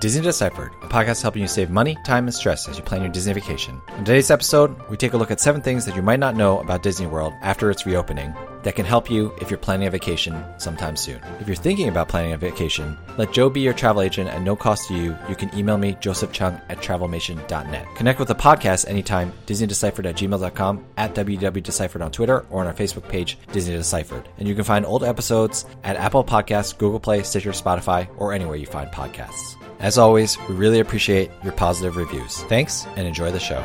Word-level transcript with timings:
Disney 0.00 0.22
Deciphered, 0.22 0.72
a 0.82 0.86
podcast 0.86 1.22
helping 1.22 1.42
you 1.42 1.48
save 1.48 1.70
money, 1.70 1.96
time, 2.04 2.26
and 2.26 2.34
stress 2.34 2.68
as 2.68 2.76
you 2.76 2.84
plan 2.84 3.02
your 3.02 3.10
Disney 3.10 3.32
vacation. 3.32 3.80
In 3.96 4.04
today's 4.04 4.30
episode, 4.30 4.76
we 4.88 4.96
take 4.96 5.12
a 5.12 5.16
look 5.16 5.32
at 5.32 5.40
seven 5.40 5.60
things 5.60 5.84
that 5.86 5.96
you 5.96 6.02
might 6.02 6.20
not 6.20 6.36
know 6.36 6.60
about 6.60 6.84
Disney 6.84 7.06
World 7.06 7.32
after 7.42 7.68
its 7.68 7.84
reopening 7.84 8.32
that 8.62 8.76
can 8.76 8.86
help 8.86 9.10
you 9.10 9.32
if 9.40 9.50
you're 9.50 9.58
planning 9.58 9.88
a 9.88 9.90
vacation 9.90 10.44
sometime 10.58 10.94
soon. 10.94 11.20
If 11.40 11.48
you're 11.48 11.56
thinking 11.56 11.88
about 11.88 12.08
planning 12.08 12.32
a 12.32 12.38
vacation, 12.38 12.96
let 13.16 13.32
Joe 13.32 13.50
be 13.50 13.60
your 13.60 13.72
travel 13.72 14.02
agent 14.02 14.30
at 14.30 14.42
no 14.42 14.54
cost 14.54 14.86
to 14.88 14.94
you. 14.94 15.16
You 15.28 15.34
can 15.34 15.52
email 15.56 15.78
me, 15.78 15.96
Joseph 16.00 16.32
Cheung 16.32 16.60
at 16.68 16.78
travelmation.net. 16.78 17.86
Connect 17.96 18.18
with 18.20 18.28
the 18.28 18.34
podcast 18.36 18.88
anytime, 18.88 19.32
DisneyDeciphered 19.46 20.06
at 20.06 20.16
gmail.com, 20.16 20.84
at 20.96 21.14
WDWDeciphered 21.14 22.04
on 22.04 22.12
Twitter, 22.12 22.46
or 22.50 22.60
on 22.60 22.68
our 22.68 22.74
Facebook 22.74 23.08
page, 23.08 23.36
Disney 23.50 23.74
Deciphered. 23.74 24.28
And 24.38 24.46
you 24.46 24.54
can 24.54 24.64
find 24.64 24.86
old 24.86 25.02
episodes 25.02 25.64
at 25.82 25.96
Apple 25.96 26.22
Podcasts, 26.22 26.76
Google 26.76 27.00
Play, 27.00 27.24
Stitcher, 27.24 27.50
Spotify, 27.50 28.08
or 28.16 28.32
anywhere 28.32 28.56
you 28.56 28.66
find 28.66 28.90
podcasts. 28.90 29.57
As 29.80 29.96
always, 29.96 30.36
we 30.48 30.56
really 30.56 30.80
appreciate 30.80 31.30
your 31.44 31.52
positive 31.52 31.96
reviews. 31.96 32.42
Thanks 32.44 32.84
and 32.96 33.06
enjoy 33.06 33.30
the 33.30 33.38
show. 33.38 33.60